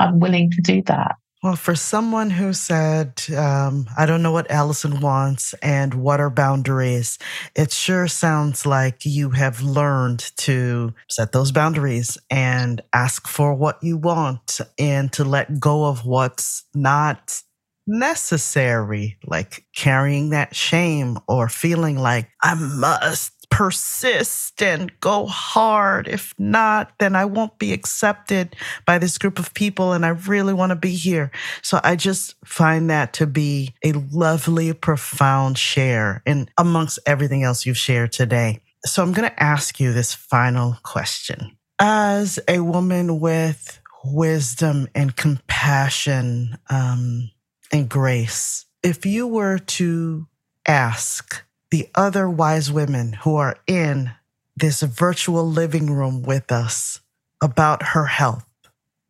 I'm 0.00 0.18
willing 0.18 0.50
to 0.50 0.60
do 0.60 0.82
that. 0.86 1.16
Well, 1.44 1.56
for 1.56 1.74
someone 1.74 2.30
who 2.30 2.54
said, 2.54 3.20
um, 3.36 3.86
I 3.98 4.06
don't 4.06 4.22
know 4.22 4.32
what 4.32 4.50
Alison 4.50 5.00
wants 5.00 5.52
and 5.60 5.92
what 5.92 6.18
are 6.18 6.30
boundaries, 6.30 7.18
it 7.54 7.70
sure 7.70 8.08
sounds 8.08 8.64
like 8.64 9.04
you 9.04 9.28
have 9.28 9.60
learned 9.60 10.20
to 10.38 10.94
set 11.10 11.32
those 11.32 11.52
boundaries 11.52 12.16
and 12.30 12.80
ask 12.94 13.28
for 13.28 13.52
what 13.52 13.76
you 13.82 13.98
want 13.98 14.58
and 14.78 15.12
to 15.12 15.22
let 15.22 15.60
go 15.60 15.84
of 15.84 16.06
what's 16.06 16.64
not 16.74 17.42
necessary, 17.86 19.18
like 19.26 19.66
carrying 19.76 20.30
that 20.30 20.56
shame 20.56 21.18
or 21.28 21.50
feeling 21.50 21.98
like 21.98 22.30
I 22.42 22.54
must 22.54 23.33
persist 23.54 24.60
and 24.64 24.90
go 24.98 25.26
hard. 25.26 26.08
If 26.08 26.34
not, 26.40 26.90
then 26.98 27.14
I 27.14 27.24
won't 27.24 27.56
be 27.60 27.72
accepted 27.72 28.56
by 28.84 28.98
this 28.98 29.16
group 29.16 29.38
of 29.38 29.54
people 29.54 29.92
and 29.92 30.04
I 30.04 30.08
really 30.08 30.52
want 30.52 30.70
to 30.70 30.76
be 30.76 30.90
here. 30.90 31.30
So 31.62 31.78
I 31.84 31.94
just 31.94 32.34
find 32.44 32.90
that 32.90 33.12
to 33.12 33.28
be 33.28 33.72
a 33.84 33.92
lovely, 33.92 34.72
profound 34.72 35.56
share 35.56 36.20
and 36.26 36.50
amongst 36.58 36.98
everything 37.06 37.44
else 37.44 37.64
you've 37.64 37.78
shared 37.78 38.10
today. 38.10 38.60
So 38.86 39.04
I'm 39.04 39.12
going 39.12 39.30
to 39.30 39.42
ask 39.42 39.78
you 39.78 39.92
this 39.92 40.12
final 40.12 40.76
question. 40.82 41.56
As 41.78 42.40
a 42.48 42.58
woman 42.58 43.20
with 43.20 43.80
wisdom 44.04 44.88
and 44.96 45.14
compassion 45.14 46.58
um, 46.70 47.30
and 47.70 47.88
grace, 47.88 48.66
if 48.82 49.06
you 49.06 49.28
were 49.28 49.58
to 49.58 50.26
ask 50.66 51.43
the 51.74 51.88
other 51.96 52.30
wise 52.30 52.70
women 52.70 53.14
who 53.14 53.34
are 53.34 53.56
in 53.66 54.12
this 54.56 54.80
virtual 54.82 55.44
living 55.44 55.90
room 55.90 56.22
with 56.22 56.52
us 56.52 57.00
about 57.42 57.82
her 57.82 58.06
health, 58.06 58.46